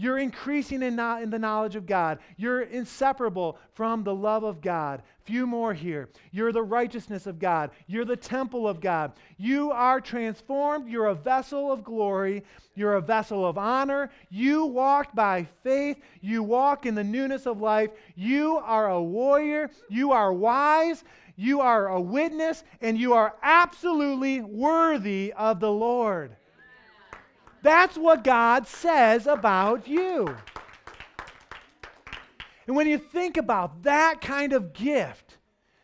You're 0.00 0.18
increasing 0.18 0.82
in, 0.82 0.94
no, 0.94 1.20
in, 1.20 1.28
the 1.28 1.40
knowledge 1.40 1.74
of 1.74 1.84
God. 1.84 2.20
You're 2.36 2.62
inseparable 2.62 3.58
from 3.74 4.04
the 4.04 4.14
love 4.14 4.44
of 4.44 4.60
God. 4.60 5.02
Few 5.24 5.44
more 5.44 5.74
here. 5.74 6.08
You're 6.30 6.52
the 6.52 6.62
righteousness 6.62 7.26
of 7.26 7.40
God. 7.40 7.72
You're 7.88 8.04
the 8.04 8.16
temple 8.16 8.68
of 8.68 8.80
God. 8.80 9.14
You 9.38 9.72
are 9.72 10.00
transformed. 10.00 10.88
You're 10.88 11.08
a 11.08 11.16
vessel 11.16 11.72
of 11.72 11.82
glory. 11.82 12.44
You're 12.76 12.94
a 12.94 13.00
vessel 13.00 13.44
of 13.44 13.58
honor. 13.58 14.12
You 14.30 14.66
walk 14.66 15.16
by 15.16 15.48
faith. 15.64 15.98
You 16.20 16.44
walk 16.44 16.86
in 16.86 16.94
the 16.94 17.02
newness 17.02 17.44
of 17.44 17.60
life. 17.60 17.90
You 18.14 18.58
are 18.58 18.90
a 18.90 19.02
warrior. 19.02 19.68
You 19.88 20.12
are 20.12 20.32
wise. 20.32 21.02
You 21.34 21.60
are 21.60 21.88
a 21.88 22.00
witness. 22.00 22.62
And 22.80 22.96
you 22.96 23.14
are 23.14 23.34
absolutely 23.42 24.42
worthy 24.42 25.32
of 25.36 25.58
the 25.58 25.72
Lord. 25.72 26.36
That's 27.68 27.98
what 27.98 28.24
God 28.24 28.66
says 28.66 29.26
about 29.26 29.86
you. 29.86 30.34
And 32.66 32.74
when 32.74 32.86
you 32.86 32.96
think 32.96 33.36
about 33.36 33.82
that 33.82 34.22
kind 34.22 34.54
of 34.54 34.72
gift 34.72 35.36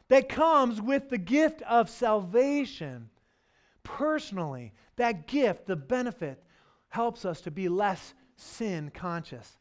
that 0.08 0.30
comes 0.30 0.80
with 0.80 1.10
the 1.10 1.18
gift 1.18 1.60
of 1.60 1.90
salvation, 1.90 3.10
personally, 3.82 4.72
that 4.96 5.26
gift, 5.26 5.66
the 5.66 5.76
benefit, 5.76 6.42
helps 6.88 7.26
us 7.26 7.42
to 7.42 7.50
be 7.50 7.68
less 7.68 8.14
sin 8.36 8.90
conscious, 8.94 9.58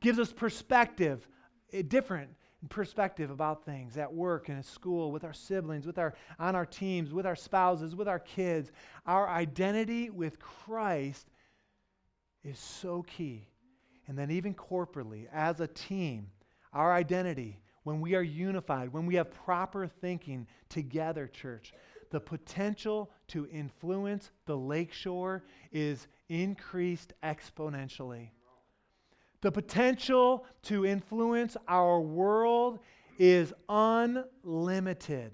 gives 0.00 0.20
us 0.20 0.32
perspective, 0.32 1.26
a 1.72 1.82
different 1.82 2.30
perspective 2.68 3.32
about 3.32 3.64
things 3.64 3.96
at 3.96 4.14
work 4.14 4.48
and 4.48 4.58
at 4.58 4.64
school, 4.64 5.10
with 5.10 5.24
our 5.24 5.32
siblings, 5.32 5.88
with 5.88 5.98
our, 5.98 6.14
on 6.38 6.54
our 6.54 6.66
teams, 6.66 7.12
with 7.12 7.26
our 7.26 7.34
spouses, 7.34 7.96
with 7.96 8.06
our 8.06 8.20
kids. 8.20 8.70
Our 9.06 9.28
identity 9.28 10.08
with 10.08 10.38
Christ 10.38 11.26
is 12.44 12.58
so 12.58 13.02
key. 13.02 13.46
And 14.06 14.18
then, 14.18 14.30
even 14.30 14.54
corporately, 14.54 15.26
as 15.32 15.60
a 15.60 15.66
team, 15.66 16.28
our 16.72 16.92
identity, 16.92 17.60
when 17.82 18.00
we 18.00 18.14
are 18.14 18.22
unified, 18.22 18.92
when 18.92 19.06
we 19.06 19.16
have 19.16 19.30
proper 19.30 19.86
thinking 19.86 20.46
together, 20.68 21.26
church, 21.26 21.72
the 22.10 22.20
potential 22.20 23.10
to 23.28 23.46
influence 23.48 24.30
the 24.46 24.56
lakeshore 24.56 25.44
is 25.72 26.06
increased 26.28 27.12
exponentially. 27.22 28.30
The 29.40 29.52
potential 29.52 30.46
to 30.64 30.86
influence 30.86 31.56
our 31.68 32.00
world 32.00 32.80
is 33.18 33.52
unlimited. 33.68 35.32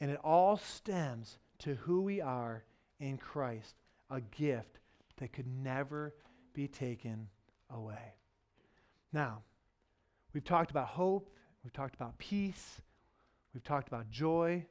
And 0.00 0.10
it 0.10 0.18
all 0.24 0.56
stems 0.56 1.38
to 1.60 1.74
who 1.76 2.02
we 2.02 2.20
are 2.20 2.64
in 2.98 3.16
Christ, 3.16 3.74
a 4.10 4.20
gift 4.20 4.80
that 5.20 5.32
could 5.32 5.46
never 5.46 6.14
be 6.52 6.66
taken 6.66 7.28
away. 7.70 8.14
Now, 9.12 9.42
we've 10.32 10.44
talked 10.44 10.70
about 10.70 10.88
hope, 10.88 11.30
we've 11.62 11.72
talked 11.72 11.94
about 11.94 12.18
peace, 12.18 12.80
we've 13.54 13.62
talked 13.62 13.86
about 13.86 14.10
joy, 14.10 14.64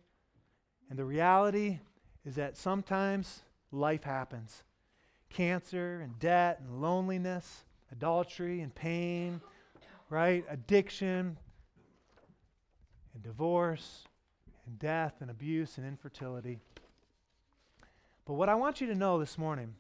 and 0.90 1.00
the 1.00 1.06
reality 1.06 1.80
is 2.26 2.36
that 2.36 2.58
sometimes 2.58 3.42
life 3.72 4.04
happens. 4.04 4.64
cancer 5.30 6.02
and 6.02 6.18
debt 6.20 6.60
and 6.60 6.82
loneliness, 6.82 7.64
adultery 7.92 8.62
and 8.62 8.74
pain, 8.74 9.42
right? 10.10 10.44
Addiction 10.50 11.38
and 13.14 13.24
divorce 13.24 14.06
and 14.66 14.80
death 14.80 15.16
and 15.22 15.30
abuse 15.30 15.78
and 15.78 15.86
infertility. 15.86 16.60
But 18.26 18.34
what 18.34 18.50
I 18.50 18.56
want 18.56 18.82
you 18.82 18.88
to 18.88 18.96
know 18.96 19.20
this 19.20 19.38
morning 19.38 19.74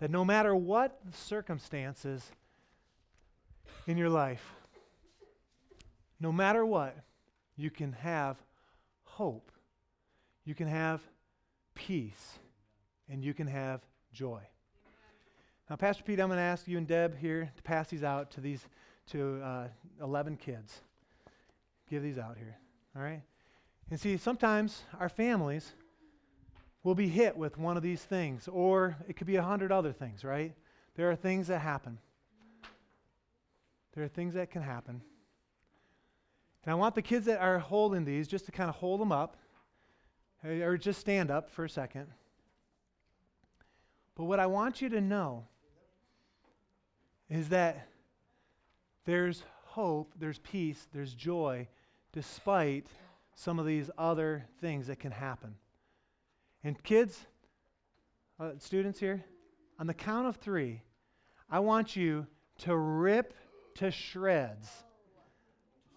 that 0.00 0.10
no 0.10 0.24
matter 0.24 0.54
what 0.54 0.98
circumstances 1.12 2.30
in 3.86 3.96
your 3.96 4.08
life, 4.08 4.54
no 6.20 6.32
matter 6.32 6.64
what, 6.64 6.96
you 7.56 7.70
can 7.70 7.92
have 7.92 8.36
hope, 9.04 9.52
you 10.44 10.54
can 10.54 10.68
have 10.68 11.00
peace, 11.74 12.38
and 13.08 13.24
you 13.24 13.34
can 13.34 13.46
have 13.46 13.80
joy. 14.12 14.40
Now, 15.68 15.76
Pastor 15.76 16.02
Pete, 16.02 16.20
I'm 16.20 16.28
going 16.28 16.38
to 16.38 16.42
ask 16.42 16.68
you 16.68 16.78
and 16.78 16.86
Deb 16.86 17.16
here 17.16 17.50
to 17.56 17.62
pass 17.62 17.88
these 17.88 18.02
out 18.02 18.30
to 18.32 18.40
these 18.40 18.66
to 19.10 19.40
uh, 19.42 19.68
11 20.02 20.36
kids. 20.36 20.80
Give 21.88 22.02
these 22.02 22.18
out 22.18 22.36
here, 22.38 22.56
all 22.96 23.02
right? 23.02 23.22
And 23.90 24.00
see, 24.00 24.16
sometimes 24.16 24.82
our 24.98 25.08
families 25.08 25.72
will 26.84 26.94
be 26.94 27.08
hit 27.08 27.36
with 27.36 27.58
one 27.58 27.76
of 27.76 27.82
these 27.82 28.02
things, 28.02 28.46
or 28.46 28.96
it 29.08 29.16
could 29.16 29.26
be 29.26 29.36
a 29.36 29.42
hundred 29.42 29.72
other 29.72 29.92
things, 29.92 30.22
right? 30.22 30.54
There 30.94 31.10
are 31.10 31.16
things 31.16 31.48
that 31.48 31.60
happen. 31.60 31.98
There 33.94 34.04
are 34.04 34.08
things 34.08 34.34
that 34.34 34.50
can 34.50 34.62
happen. 34.62 35.00
And 36.64 36.72
I 36.72 36.74
want 36.74 36.94
the 36.94 37.02
kids 37.02 37.26
that 37.26 37.40
are 37.40 37.58
holding 37.58 38.04
these 38.04 38.28
just 38.28 38.44
to 38.46 38.52
kind 38.52 38.68
of 38.68 38.76
hold 38.76 39.00
them 39.00 39.12
up, 39.12 39.36
eh, 40.44 40.60
or 40.60 40.76
just 40.76 41.00
stand 41.00 41.30
up 41.30 41.50
for 41.50 41.64
a 41.64 41.70
second. 41.70 42.06
But 44.14 44.24
what 44.24 44.38
I 44.38 44.46
want 44.46 44.82
you 44.82 44.90
to 44.90 45.00
know 45.00 45.46
is 47.30 47.48
that 47.48 47.88
there's 49.06 49.42
hope, 49.64 50.12
there's 50.18 50.38
peace, 50.38 50.86
there's 50.92 51.14
joy, 51.14 51.66
despite 52.12 52.86
some 53.34 53.58
of 53.58 53.66
these 53.66 53.90
other 53.98 54.44
things 54.60 54.86
that 54.86 54.98
can 55.00 55.12
happen. 55.12 55.54
And 56.64 56.82
kids, 56.82 57.26
uh, 58.40 58.52
students 58.58 58.98
here, 58.98 59.22
on 59.78 59.86
the 59.86 59.94
count 59.94 60.26
of 60.26 60.36
three, 60.36 60.80
I 61.50 61.60
want 61.60 61.94
you 61.94 62.26
to 62.60 62.74
rip 62.74 63.34
to 63.74 63.90
shreds 63.90 64.70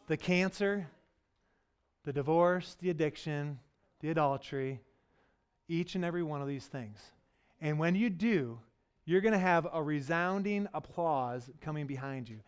the 0.07 0.17
cancer, 0.17 0.87
the 2.03 2.11
divorce, 2.11 2.75
the 2.81 2.89
addiction, 2.89 3.59
the 4.01 4.09
adultery, 4.09 4.81
each 5.69 5.95
and 5.95 6.03
every 6.03 6.23
one 6.23 6.41
of 6.41 6.47
these 6.47 6.65
things. 6.65 6.99
And 7.61 7.79
when 7.79 7.95
you 7.95 8.09
do, 8.09 8.59
you're 9.05 9.21
going 9.21 9.33
to 9.33 9.39
have 9.39 9.67
a 9.71 9.81
resounding 9.81 10.67
applause 10.73 11.49
coming 11.61 11.87
behind 11.87 12.27
you. 12.27 12.39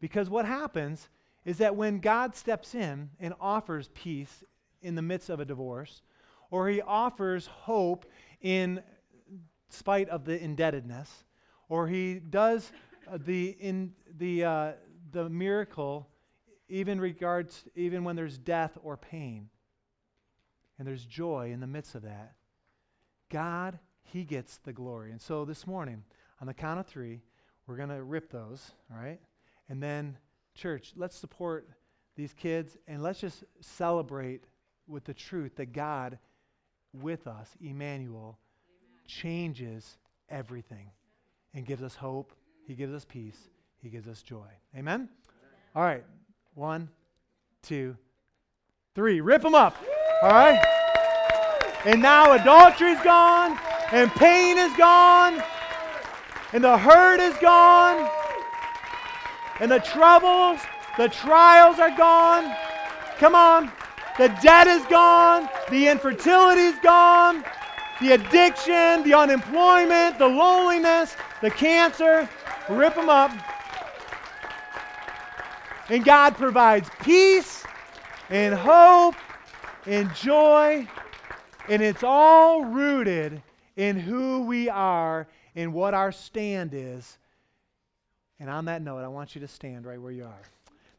Because 0.00 0.30
what 0.30 0.46
happens 0.46 1.08
is 1.44 1.58
that 1.58 1.76
when 1.76 1.98
God 1.98 2.34
steps 2.34 2.74
in 2.74 3.10
and 3.20 3.34
offers 3.40 3.90
peace 3.94 4.42
in 4.80 4.94
the 4.94 5.02
midst 5.02 5.28
of 5.28 5.40
a 5.40 5.44
divorce, 5.44 6.02
or 6.50 6.68
he 6.68 6.80
offers 6.80 7.46
hope 7.46 8.06
in 8.40 8.82
spite 9.68 10.08
of 10.08 10.24
the 10.24 10.42
indebtedness, 10.42 11.24
or 11.68 11.86
he 11.86 12.14
does 12.14 12.72
uh, 13.10 13.18
the, 13.24 13.56
in, 13.60 13.92
the, 14.16 14.44
uh, 14.44 14.72
the 15.10 15.28
miracle 15.28 16.08
even 16.68 17.00
regards 17.00 17.64
even 17.74 18.04
when 18.04 18.16
there's 18.16 18.38
death 18.38 18.76
or 18.82 18.96
pain. 18.96 19.48
And 20.78 20.86
there's 20.86 21.04
joy 21.04 21.50
in 21.52 21.60
the 21.60 21.66
midst 21.66 21.94
of 21.94 22.02
that. 22.02 22.34
God 23.30 23.78
he 24.02 24.24
gets 24.24 24.58
the 24.58 24.72
glory. 24.72 25.10
And 25.12 25.20
so 25.20 25.44
this 25.44 25.66
morning 25.66 26.02
on 26.40 26.46
the 26.46 26.54
count 26.54 26.80
of 26.80 26.86
three 26.86 27.20
we're 27.66 27.76
going 27.76 27.90
to 27.90 28.02
rip 28.02 28.30
those 28.30 28.72
all 28.90 29.02
right? 29.02 29.20
And 29.68 29.82
then 29.82 30.16
church 30.54 30.92
let's 30.96 31.16
support 31.16 31.68
these 32.16 32.32
kids 32.32 32.76
and 32.86 33.02
let's 33.02 33.20
just 33.20 33.44
celebrate 33.60 34.44
with 34.86 35.04
the 35.04 35.14
truth 35.14 35.54
that 35.56 35.72
god 35.72 36.18
with 36.92 37.26
us, 37.26 37.48
Emmanuel, 37.60 38.38
Amen. 38.68 39.00
changes 39.06 39.98
everything 40.28 40.90
and 41.54 41.66
gives 41.66 41.82
us 41.82 41.94
hope. 41.94 42.32
He 42.66 42.74
gives 42.74 42.94
us 42.94 43.04
peace. 43.04 43.38
He 43.82 43.88
gives 43.88 44.08
us 44.08 44.22
joy. 44.22 44.46
Amen? 44.76 44.94
Amen. 44.94 45.08
All 45.74 45.82
right. 45.82 46.04
One, 46.54 46.88
two, 47.62 47.96
three. 48.94 49.20
Rip 49.20 49.42
them 49.42 49.54
up. 49.54 49.76
All 50.22 50.30
right? 50.30 50.60
And 51.84 52.02
now 52.02 52.32
adultery's 52.32 53.00
gone, 53.02 53.56
and 53.92 54.10
pain 54.10 54.58
is 54.58 54.76
gone, 54.76 55.42
and 56.52 56.64
the 56.64 56.76
hurt 56.76 57.20
is 57.20 57.36
gone, 57.38 58.10
and 59.60 59.70
the 59.70 59.78
troubles, 59.78 60.58
the 60.96 61.08
trials 61.08 61.78
are 61.78 61.96
gone. 61.96 62.52
Come 63.18 63.36
on. 63.36 63.70
The 64.18 64.36
debt 64.42 64.66
is 64.66 64.84
gone. 64.86 65.48
The 65.70 65.86
infertility 65.86 66.62
is 66.62 66.78
gone. 66.80 67.44
The 68.00 68.12
addiction, 68.12 69.04
the 69.04 69.14
unemployment, 69.14 70.18
the 70.18 70.26
loneliness, 70.26 71.16
the 71.40 71.50
cancer. 71.50 72.28
Rip 72.68 72.96
them 72.96 73.08
up. 73.08 73.30
And 75.88 76.04
God 76.04 76.36
provides 76.36 76.90
peace 77.00 77.64
and 78.28 78.54
hope 78.54 79.14
and 79.86 80.12
joy. 80.16 80.88
And 81.68 81.80
it's 81.80 82.02
all 82.02 82.64
rooted 82.64 83.40
in 83.76 83.98
who 83.98 84.42
we 84.42 84.68
are 84.68 85.28
and 85.54 85.72
what 85.72 85.94
our 85.94 86.10
stand 86.10 86.72
is. 86.74 87.18
And 88.40 88.50
on 88.50 88.64
that 88.64 88.82
note, 88.82 89.04
I 89.04 89.08
want 89.08 89.34
you 89.34 89.40
to 89.42 89.48
stand 89.48 89.86
right 89.86 90.00
where 90.00 90.12
you 90.12 90.24
are. 90.24 90.42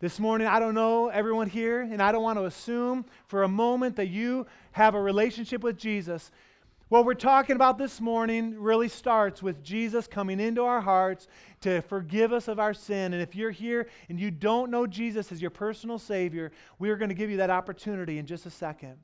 This 0.02 0.18
morning, 0.18 0.48
I 0.48 0.60
don't 0.60 0.76
know 0.76 1.10
everyone 1.10 1.50
here, 1.50 1.82
and 1.82 2.02
I 2.02 2.14
don't 2.14 2.24
want 2.24 2.40
to 2.40 2.46
assume 2.46 3.04
for 3.28 3.44
a 3.44 3.50
moment 3.50 3.98
that 3.98 4.08
you 4.08 4.48
have 4.72 4.96
a 4.96 5.02
relationship 5.02 5.62
with 5.62 5.78
Jesus. 5.78 6.32
What 6.88 7.04
we're 7.04 7.16
talking 7.16 7.58
about 7.58 7.78
this 7.78 8.00
morning 8.00 8.58
really 8.58 8.88
starts 8.88 9.44
with 9.44 9.62
Jesus 9.62 10.08
coming 10.08 10.40
into 10.40 10.64
our 10.64 10.80
hearts 10.80 11.28
to 11.60 11.82
forgive 11.82 12.32
us 12.32 12.48
of 12.48 12.60
our 12.60 12.74
sin. 12.74 13.12
And 13.12 13.22
if 13.22 13.36
you're 13.36 13.52
here 13.52 13.90
and 14.08 14.18
you 14.18 14.32
don't 14.32 14.72
know 14.72 14.88
Jesus 14.88 15.34
as 15.34 15.42
your 15.42 15.52
personal 15.52 16.00
Savior, 16.00 16.54
we 16.80 16.90
are 16.92 16.96
going 16.96 17.10
to 17.10 17.16
give 17.16 17.30
you 17.30 17.36
that 17.36 17.50
opportunity 17.50 18.20
in 18.20 18.26
just 18.26 18.46
a 18.46 18.50
second. 18.50 18.96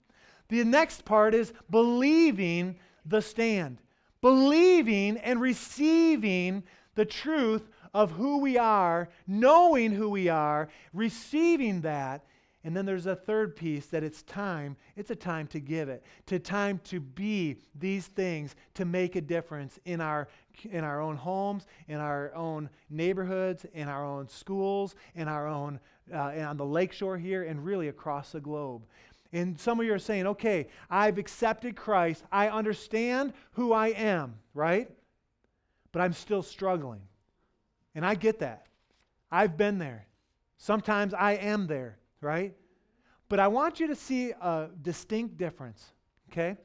The 0.48 0.64
next 0.64 1.04
part 1.04 1.34
is 1.34 1.52
believing 1.70 2.78
the 3.06 3.22
stand, 3.22 3.82
believing 4.22 5.18
and 5.18 5.42
receiving 5.42 6.64
the 6.96 7.06
truth 7.06 7.68
of 7.96 8.12
who 8.12 8.40
we 8.40 8.58
are, 8.58 9.08
knowing 9.26 9.90
who 9.90 10.10
we 10.10 10.28
are, 10.28 10.68
receiving 10.92 11.80
that. 11.80 12.26
And 12.66 12.76
then 12.76 12.86
there's 12.86 13.06
a 13.06 13.16
third 13.16 13.56
piece 13.56 13.86
that 13.88 14.04
it's 14.04 14.22
time, 14.24 14.76
it's 14.98 15.12
a 15.12 15.16
time 15.16 15.48
to 15.48 15.62
give 15.62 15.88
it, 15.88 16.04
to 16.26 16.38
time 16.38 16.82
to 16.86 17.00
be 17.00 17.56
these 17.74 18.08
things 18.08 18.56
to 18.74 18.84
make 18.84 19.16
a 19.16 19.22
difference 19.22 19.80
in 19.86 20.02
our 20.02 20.28
in 20.72 20.84
our 20.84 21.00
own 21.00 21.16
homes, 21.16 21.68
in 21.88 21.98
our 21.98 22.34
own 22.36 22.70
neighborhoods, 22.90 23.66
in 23.74 23.88
our 23.88 24.04
own 24.04 24.28
schools, 24.28 24.96
in 25.16 25.30
our 25.30 25.48
own 25.48 25.80
uh, 26.14 26.18
on 26.18 26.58
the 26.58 26.66
lakeshore 26.66 27.18
here, 27.18 27.44
and 27.44 27.64
really 27.64 27.88
across 27.88 28.34
the 28.34 28.42
globe. 28.42 28.84
And 29.32 29.58
some 29.58 29.80
of 29.80 29.86
you 29.86 29.94
are 29.94 30.00
saying, 30.00 30.28
okay, 30.28 30.68
I've 30.90 31.18
accepted 31.18 31.78
Christ. 31.78 32.24
I 32.30 32.50
understand 32.50 33.34
who 33.52 33.72
I 33.72 33.90
am, 33.90 34.36
right? 34.54 34.90
But 35.94 36.02
I'm 36.02 36.14
still 36.14 36.42
struggling. 36.42 37.02
And 37.96 38.06
I 38.06 38.16
get 38.16 38.40
that. 38.40 38.68
I've 39.32 39.58
been 39.58 39.80
there. 39.80 40.06
Sometimes 40.58 41.14
I 41.14 41.34
am 41.34 41.68
there, 41.68 41.98
right? 42.22 42.54
But 43.30 43.40
I 43.40 43.48
want 43.48 43.80
you 43.80 43.88
to 43.88 43.96
see 43.96 44.32
a 44.32 44.68
distinct 44.82 45.38
difference, 45.38 45.94
okay? 46.32 46.58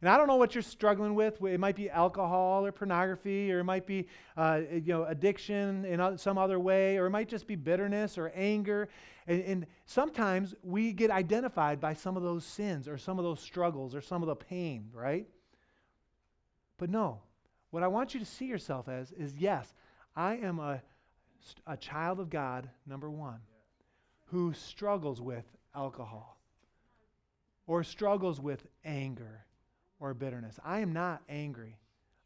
And 0.00 0.08
I 0.08 0.16
don't 0.16 0.28
know 0.28 0.36
what 0.36 0.54
you're 0.54 0.62
struggling 0.62 1.14
with. 1.14 1.42
It 1.42 1.58
might 1.58 1.74
be 1.74 1.90
alcohol 1.90 2.64
or 2.64 2.70
pornography, 2.70 3.52
or 3.52 3.60
it 3.60 3.64
might 3.64 3.86
be 3.86 4.06
uh, 4.36 4.60
you 4.70 4.92
know 4.92 5.04
addiction 5.04 5.84
in 5.84 6.18
some 6.18 6.38
other 6.38 6.60
way, 6.60 6.98
or 6.98 7.06
it 7.06 7.10
might 7.10 7.28
just 7.28 7.46
be 7.46 7.56
bitterness 7.56 8.16
or 8.16 8.30
anger. 8.34 8.88
And, 9.26 9.42
and 9.42 9.66
sometimes 9.86 10.54
we 10.62 10.92
get 10.92 11.10
identified 11.10 11.80
by 11.80 11.94
some 11.94 12.16
of 12.16 12.22
those 12.22 12.44
sins, 12.44 12.86
or 12.86 12.96
some 12.96 13.18
of 13.18 13.24
those 13.24 13.40
struggles, 13.40 13.94
or 13.94 14.00
some 14.00 14.22
of 14.22 14.28
the 14.28 14.36
pain, 14.36 14.88
right? 14.92 15.26
But 16.76 16.90
no, 16.90 17.20
what 17.70 17.82
I 17.82 17.88
want 17.88 18.14
you 18.14 18.20
to 18.20 18.26
see 18.26 18.46
yourself 18.46 18.88
as 18.88 19.10
is 19.12 19.34
yes, 19.36 19.74
I 20.18 20.34
am 20.38 20.58
a, 20.58 20.82
a 21.64 21.76
child 21.76 22.18
of 22.18 22.28
God, 22.28 22.68
number 22.88 23.08
one, 23.08 23.38
who 24.26 24.52
struggles 24.52 25.20
with 25.20 25.44
alcohol 25.76 26.40
or 27.68 27.84
struggles 27.84 28.40
with 28.40 28.66
anger 28.84 29.44
or 30.00 30.14
bitterness. 30.14 30.58
I 30.64 30.80
am 30.80 30.92
not 30.92 31.22
angry. 31.28 31.78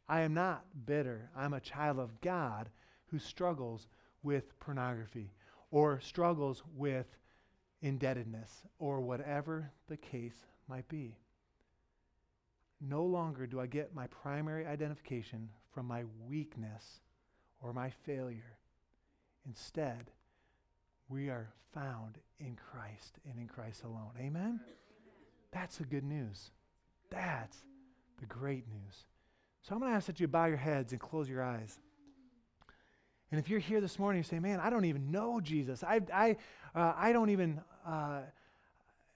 I 0.09 0.21
am 0.21 0.33
not 0.33 0.65
bitter. 0.87 1.29
I'm 1.37 1.53
a 1.53 1.59
child 1.59 1.99
of 1.99 2.19
God 2.19 2.69
who 3.11 3.19
struggles 3.19 3.87
with 4.23 4.59
pornography 4.59 5.31
or 5.69 5.99
struggles 5.99 6.63
with 6.75 7.05
indebtedness 7.83 8.63
or 8.79 9.01
whatever 9.01 9.71
the 9.87 9.97
case 9.97 10.47
might 10.67 10.87
be. 10.87 11.15
no 12.81 13.05
longer 13.05 13.45
do 13.45 13.59
I 13.59 13.67
get 13.67 13.93
my 13.93 14.07
primary 14.07 14.65
identification 14.65 15.47
from 15.71 15.85
my 15.85 16.05
weakness 16.27 17.01
or 17.63 17.73
my 17.73 17.89
failure. 18.05 18.57
Instead, 19.47 20.11
we 21.09 21.29
are 21.29 21.47
found 21.73 22.17
in 22.39 22.55
Christ 22.55 23.17
and 23.29 23.39
in 23.39 23.47
Christ 23.47 23.83
alone. 23.83 24.11
Amen? 24.19 24.59
That's 25.51 25.77
the 25.77 25.85
good 25.85 26.03
news. 26.03 26.51
That's 27.09 27.57
the 28.19 28.25
great 28.25 28.65
news. 28.67 29.05
So 29.61 29.73
I'm 29.73 29.79
going 29.79 29.91
to 29.91 29.95
ask 29.95 30.07
that 30.07 30.19
you 30.19 30.27
bow 30.27 30.45
your 30.45 30.57
heads 30.57 30.91
and 30.91 31.01
close 31.01 31.29
your 31.29 31.41
eyes. 31.41 31.79
And 33.31 33.39
if 33.39 33.49
you're 33.49 33.59
here 33.59 33.81
this 33.81 33.97
morning, 33.97 34.19
you 34.19 34.23
say, 34.23 34.39
"Man, 34.39 34.59
I 34.59 34.69
don't 34.69 34.85
even 34.85 35.09
know 35.09 35.39
Jesus. 35.39 35.83
I, 35.83 36.01
I, 36.13 36.35
uh, 36.75 36.93
I 36.95 37.11
don't 37.13 37.29
even, 37.29 37.61
uh, 37.87 38.19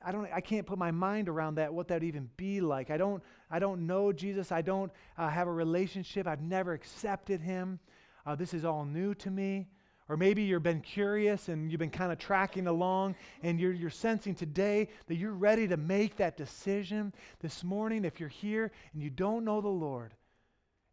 I 0.03 0.11
don't, 0.11 0.27
I 0.33 0.41
can't 0.41 0.65
put 0.65 0.79
my 0.79 0.89
mind 0.89 1.29
around 1.29 1.55
that. 1.55 1.71
What 1.71 1.87
that 1.89 1.95
would 1.95 2.03
even 2.03 2.29
be 2.35 2.59
like? 2.59 2.89
I 2.89 2.97
don't, 2.97 3.21
I 3.51 3.59
don't 3.59 3.85
know 3.85 4.11
Jesus. 4.11 4.51
I 4.51 4.61
don't 4.61 4.91
uh, 5.17 5.29
have 5.29 5.47
a 5.47 5.51
relationship. 5.51 6.25
I've 6.25 6.41
never 6.41 6.73
accepted 6.73 7.41
Him. 7.41 7.79
Uh, 8.27 8.35
this 8.35 8.53
is 8.53 8.63
all 8.63 8.85
new 8.85 9.15
to 9.15 9.31
me." 9.31 9.67
Or 10.09 10.15
maybe 10.15 10.43
you've 10.43 10.63
been 10.63 10.81
curious 10.81 11.49
and 11.49 11.69
you've 11.69 11.79
been 11.79 11.89
kind 11.89 12.13
of 12.13 12.17
tracking 12.17 12.67
along 12.67 13.15
and 13.43 13.59
you're, 13.59 13.73
you're 13.73 13.89
sensing 13.89 14.35
today 14.35 14.87
that 15.07 15.15
you're 15.15 15.33
ready 15.33 15.67
to 15.67 15.75
make 15.75 16.15
that 16.15 16.37
decision. 16.37 17.13
This 17.41 17.61
morning, 17.63 18.05
if 18.05 18.19
you're 18.19 18.29
here 18.29 18.71
and 18.93 19.03
you 19.03 19.09
don't 19.09 19.43
know 19.43 19.59
the 19.59 19.67
Lord 19.67 20.13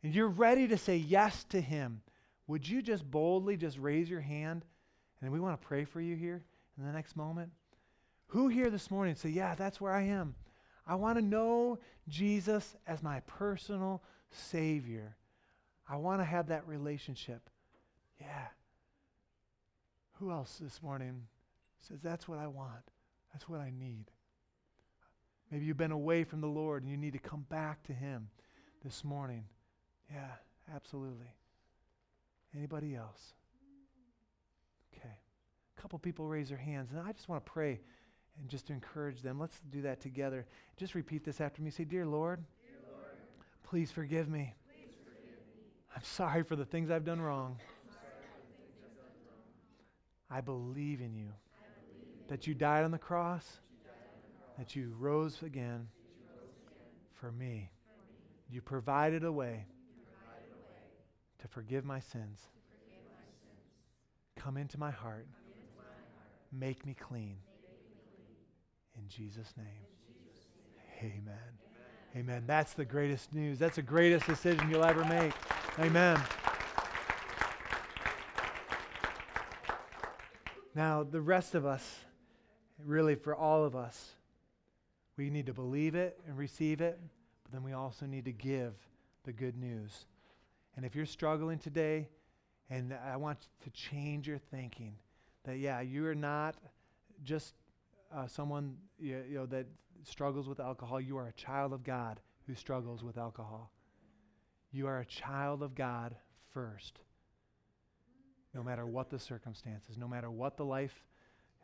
and 0.03 0.12
you're 0.12 0.29
ready 0.29 0.66
to 0.66 0.77
say 0.77 0.97
yes 0.97 1.44
to 1.51 1.61
Him, 1.61 2.03
would 2.49 2.68
you 2.68 2.83
just 2.83 3.09
boldly 3.09 3.57
just 3.57 3.79
raise 3.79 4.11
your 4.11 4.20
hand? 4.20 4.64
And 5.23 5.33
we 5.33 5.40
want 5.40 5.61
to 5.61 5.66
pray 5.66 5.85
for 5.85 6.01
you 6.01 6.16
here 6.16 6.42
in 6.77 6.85
the 6.85 6.92
next 6.92 7.16
moment. 7.16 7.51
Who 8.29 8.49
here 8.49 8.68
this 8.68 8.90
morning 8.90 9.14
say, 9.14 9.29
Yeah, 9.29 9.55
that's 9.55 9.81
where 9.81 9.92
I 9.92 10.03
am? 10.03 10.35
I 10.87 10.97
want 10.97 11.18
to 11.18 11.25
know 11.25 11.79
Jesus 12.09 12.75
as 12.87 13.03
my 13.03 13.20
personal 13.20 14.03
Savior. 14.31 15.16
I 15.88 15.97
want 15.97 16.20
to 16.20 16.25
have 16.25 16.49
that 16.49 16.66
relationship. 16.66 17.51
Yeah. 18.20 18.47
Who 20.14 20.31
else 20.31 20.59
this 20.61 20.83
morning 20.83 21.23
says, 21.79 21.99
That's 22.03 22.29
what 22.29 22.38
I 22.38 22.47
want? 22.47 22.90
That's 23.33 23.49
what 23.49 23.61
I 23.61 23.70
need? 23.77 24.07
Maybe 25.51 25.66
you've 25.66 25.77
been 25.77 25.90
away 25.92 26.25
from 26.25 26.40
the 26.40 26.47
Lord 26.47 26.83
and 26.83 26.90
you 26.90 26.97
need 26.97 27.12
to 27.12 27.18
come 27.18 27.47
back 27.49 27.83
to 27.85 27.92
Him 27.92 28.29
this 28.83 29.05
morning. 29.05 29.44
Yeah, 30.12 30.31
absolutely. 30.75 31.35
Anybody 32.57 32.94
else? 32.94 33.35
Okay. 34.97 35.14
A 35.77 35.81
couple 35.81 35.99
people 35.99 36.27
raise 36.27 36.49
their 36.49 36.59
hands, 36.59 36.90
and 36.92 37.01
I 37.01 37.12
just 37.12 37.29
want 37.29 37.44
to 37.44 37.51
pray 37.51 37.81
and 38.38 38.49
just 38.49 38.66
to 38.68 38.73
encourage 38.73 39.23
them. 39.23 39.38
Let's 39.38 39.61
do 39.70 39.83
that 39.83 40.01
together. 40.01 40.47
Just 40.77 40.94
repeat 40.94 41.25
this 41.25 41.40
after 41.40 41.62
me. 41.62 41.70
Say, 41.70 41.85
Dear 41.85 42.07
Lord, 42.07 42.44
Dear 42.62 42.79
Lord 42.90 43.07
please 43.62 43.90
forgive 43.90 44.29
me. 44.29 44.55
I'm 45.94 46.02
sorry 46.02 46.42
for 46.42 46.57
the 46.57 46.64
things 46.64 46.90
I've 46.90 47.04
done 47.04 47.20
wrong. 47.20 47.59
I 50.30 50.40
believe 50.40 51.00
in 51.00 51.14
you, 51.14 51.28
that 52.28 52.46
you 52.46 52.54
died 52.54 52.85
on 52.85 52.90
the 52.90 52.98
cross, 52.98 53.61
that 54.59 54.74
you 54.74 54.94
rose 54.98 55.42
again 55.42 55.88
for 57.12 57.30
me. 57.30 57.70
You 58.50 58.61
provided 58.61 59.24
a 59.24 59.33
way 59.33 59.66
to 61.40 61.48
forgive 61.48 61.85
my 61.85 62.00
sins. 62.00 62.40
Come 64.37 64.57
into 64.57 64.78
my 64.78 64.90
heart. 64.90 65.26
Make 66.52 66.85
me 66.85 66.94
clean. 66.94 67.37
In 68.96 69.09
Jesus' 69.09 69.52
name. 69.57 69.66
Amen. 71.00 71.35
Amen. 72.16 72.44
That's 72.46 72.74
the 72.74 72.85
greatest 72.85 73.35
news. 73.35 73.59
That's 73.59 73.76
the 73.76 73.83
greatest 73.83 74.26
decision 74.26 74.70
you'll 74.70 74.85
ever 74.85 75.04
make. 75.04 75.33
Amen. 75.80 76.20
Now, 80.72 81.02
the 81.02 81.20
rest 81.20 81.56
of 81.56 81.66
us, 81.66 81.98
really 82.84 83.16
for 83.16 83.34
all 83.34 83.64
of 83.64 83.74
us, 83.74 84.12
we 85.16 85.30
need 85.30 85.46
to 85.46 85.52
believe 85.52 85.96
it 85.96 86.20
and 86.28 86.38
receive 86.38 86.80
it, 86.80 87.00
but 87.42 87.52
then 87.52 87.64
we 87.64 87.72
also 87.72 88.06
need 88.06 88.24
to 88.26 88.32
give 88.32 88.74
the 89.24 89.32
good 89.32 89.56
news. 89.56 90.06
And 90.76 90.87
if 90.87 90.94
you're 90.94 91.06
struggling 91.06 91.58
today, 91.58 92.08
and 92.70 92.94
I 92.94 93.16
want 93.16 93.38
to 93.64 93.70
change 93.70 94.28
your 94.28 94.38
thinking, 94.38 94.94
that 95.44 95.58
yeah, 95.58 95.80
you 95.80 96.06
are 96.06 96.14
not 96.14 96.54
just 97.24 97.54
uh, 98.14 98.28
someone 98.28 98.76
you, 98.98 99.22
you 99.28 99.37
know 99.38 99.46
that 99.46 99.66
struggles 100.04 100.48
with 100.48 100.60
alcohol. 100.60 101.00
You 101.00 101.16
are 101.16 101.26
a 101.26 101.32
child 101.32 101.72
of 101.72 101.82
God 101.82 102.20
who 102.46 102.54
struggles 102.54 103.02
with 103.02 103.18
alcohol. 103.18 103.70
You 104.74 104.88
are 104.88 104.98
a 104.98 105.04
child 105.04 105.62
of 105.62 105.76
God 105.76 106.16
first. 106.52 106.98
No 108.52 108.64
matter 108.64 108.84
what 108.84 109.08
the 109.08 109.20
circumstances, 109.20 109.96
no 109.96 110.08
matter 110.08 110.28
what 110.28 110.56
the 110.56 110.64
life, 110.64 111.04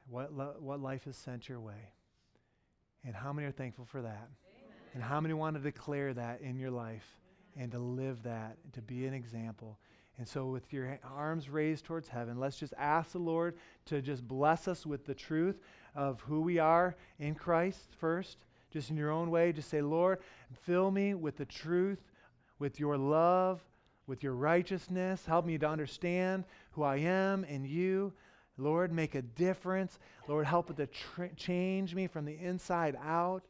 what, 0.08 0.32
lo- 0.32 0.54
what 0.60 0.80
life 0.80 1.06
has 1.06 1.16
sent 1.16 1.48
your 1.48 1.58
way. 1.58 1.92
And 3.04 3.12
how 3.12 3.32
many 3.32 3.48
are 3.48 3.52
thankful 3.52 3.84
for 3.84 4.02
that? 4.02 4.28
And 4.94 5.02
how 5.02 5.20
many 5.20 5.34
want 5.34 5.56
to 5.56 5.60
declare 5.60 6.14
that 6.14 6.40
in 6.40 6.56
your 6.56 6.70
life 6.70 7.18
and 7.56 7.72
to 7.72 7.80
live 7.80 8.22
that, 8.22 8.58
and 8.62 8.72
to 8.74 8.82
be 8.82 9.06
an 9.06 9.14
example? 9.14 9.80
And 10.16 10.28
so, 10.28 10.46
with 10.46 10.72
your 10.72 11.00
arms 11.02 11.48
raised 11.48 11.86
towards 11.86 12.08
heaven, 12.08 12.38
let's 12.38 12.58
just 12.58 12.74
ask 12.78 13.10
the 13.10 13.18
Lord 13.18 13.56
to 13.86 14.00
just 14.00 14.26
bless 14.26 14.68
us 14.68 14.86
with 14.86 15.04
the 15.04 15.14
truth 15.14 15.58
of 15.96 16.20
who 16.20 16.42
we 16.42 16.60
are 16.60 16.94
in 17.18 17.34
Christ 17.34 17.88
first. 17.98 18.38
Just 18.70 18.90
in 18.90 18.96
your 18.96 19.10
own 19.10 19.30
way, 19.30 19.52
just 19.52 19.68
say, 19.68 19.82
Lord, 19.82 20.20
fill 20.62 20.92
me 20.92 21.14
with 21.14 21.36
the 21.36 21.44
truth, 21.44 21.98
with 22.60 22.78
your 22.78 22.96
love, 22.96 23.60
with 24.06 24.22
your 24.22 24.34
righteousness. 24.34 25.26
Help 25.26 25.44
me 25.44 25.58
to 25.58 25.68
understand 25.68 26.44
who 26.72 26.84
I 26.84 26.98
am 26.98 27.42
in 27.42 27.64
you. 27.64 28.12
Lord, 28.56 28.92
make 28.92 29.16
a 29.16 29.22
difference. 29.22 29.98
Lord, 30.28 30.46
help 30.46 30.70
it 30.70 30.76
to 30.76 30.86
tr- 30.86 31.34
change 31.36 31.94
me 31.94 32.06
from 32.06 32.26
the 32.26 32.38
inside 32.38 32.96
out. 33.02 33.42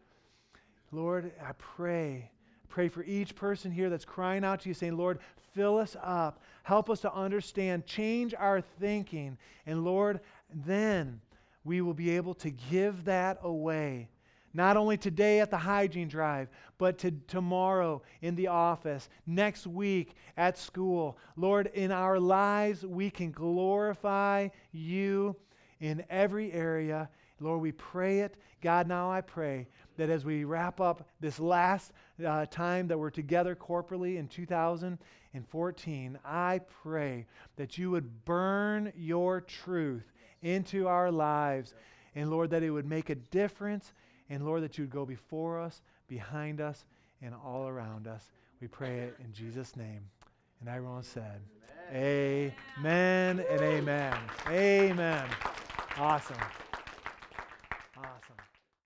Lord, 0.92 1.32
I 1.44 1.52
pray. 1.58 2.30
Pray 2.68 2.88
for 2.88 3.02
each 3.02 3.34
person 3.34 3.72
here 3.72 3.90
that's 3.90 4.04
crying 4.04 4.44
out 4.44 4.60
to 4.60 4.68
you, 4.68 4.74
saying, 4.74 4.96
Lord, 4.96 5.18
fill 5.52 5.76
us 5.78 5.96
up. 6.00 6.40
Help 6.62 6.88
us 6.88 7.00
to 7.00 7.12
understand. 7.12 7.84
Change 7.84 8.32
our 8.34 8.60
thinking. 8.60 9.36
And 9.66 9.84
Lord, 9.84 10.20
then 10.54 11.20
we 11.64 11.80
will 11.80 11.94
be 11.94 12.10
able 12.10 12.34
to 12.34 12.50
give 12.50 13.04
that 13.06 13.38
away. 13.42 14.08
Not 14.52 14.76
only 14.76 14.96
today 14.96 15.40
at 15.40 15.50
the 15.50 15.58
hygiene 15.58 16.08
drive, 16.08 16.48
but 16.78 16.98
to 16.98 17.12
tomorrow 17.28 18.02
in 18.20 18.34
the 18.34 18.48
office, 18.48 19.08
next 19.26 19.66
week 19.66 20.14
at 20.36 20.58
school. 20.58 21.18
Lord, 21.36 21.68
in 21.74 21.92
our 21.92 22.18
lives, 22.18 22.84
we 22.84 23.10
can 23.10 23.30
glorify 23.30 24.48
you 24.72 25.36
in 25.80 26.04
every 26.10 26.52
area. 26.52 27.08
Lord, 27.38 27.60
we 27.60 27.72
pray 27.72 28.20
it. 28.20 28.36
God, 28.60 28.88
now 28.88 29.10
I 29.10 29.20
pray 29.20 29.68
that 29.96 30.10
as 30.10 30.24
we 30.24 30.44
wrap 30.44 30.80
up 30.80 31.08
this 31.20 31.38
last 31.38 31.92
uh, 32.24 32.46
time 32.46 32.88
that 32.88 32.98
we're 32.98 33.10
together 33.10 33.54
corporately 33.54 34.16
in 34.18 34.28
2014, 34.28 36.18
I 36.24 36.60
pray 36.82 37.26
that 37.56 37.78
you 37.78 37.90
would 37.90 38.24
burn 38.24 38.92
your 38.96 39.40
truth 39.40 40.10
into 40.42 40.88
our 40.88 41.10
lives. 41.10 41.74
And 42.14 42.30
Lord, 42.30 42.50
that 42.50 42.62
it 42.62 42.70
would 42.70 42.86
make 42.86 43.10
a 43.10 43.14
difference. 43.14 43.92
And 44.30 44.46
Lord, 44.46 44.62
that 44.62 44.78
you 44.78 44.84
would 44.84 44.90
go 44.90 45.04
before 45.04 45.60
us, 45.60 45.82
behind 46.08 46.60
us, 46.60 46.84
and 47.20 47.34
all 47.44 47.66
around 47.66 48.06
us. 48.06 48.30
We 48.60 48.68
pray 48.68 49.00
it 49.00 49.16
in 49.22 49.32
Jesus' 49.32 49.76
name. 49.76 50.00
And 50.60 50.68
everyone 50.68 51.02
said, 51.02 51.40
Amen, 51.92 52.52
amen 52.78 53.44
and 53.50 53.60
amen. 53.60 54.16
Amen. 54.48 55.24
Awesome. 55.98 56.36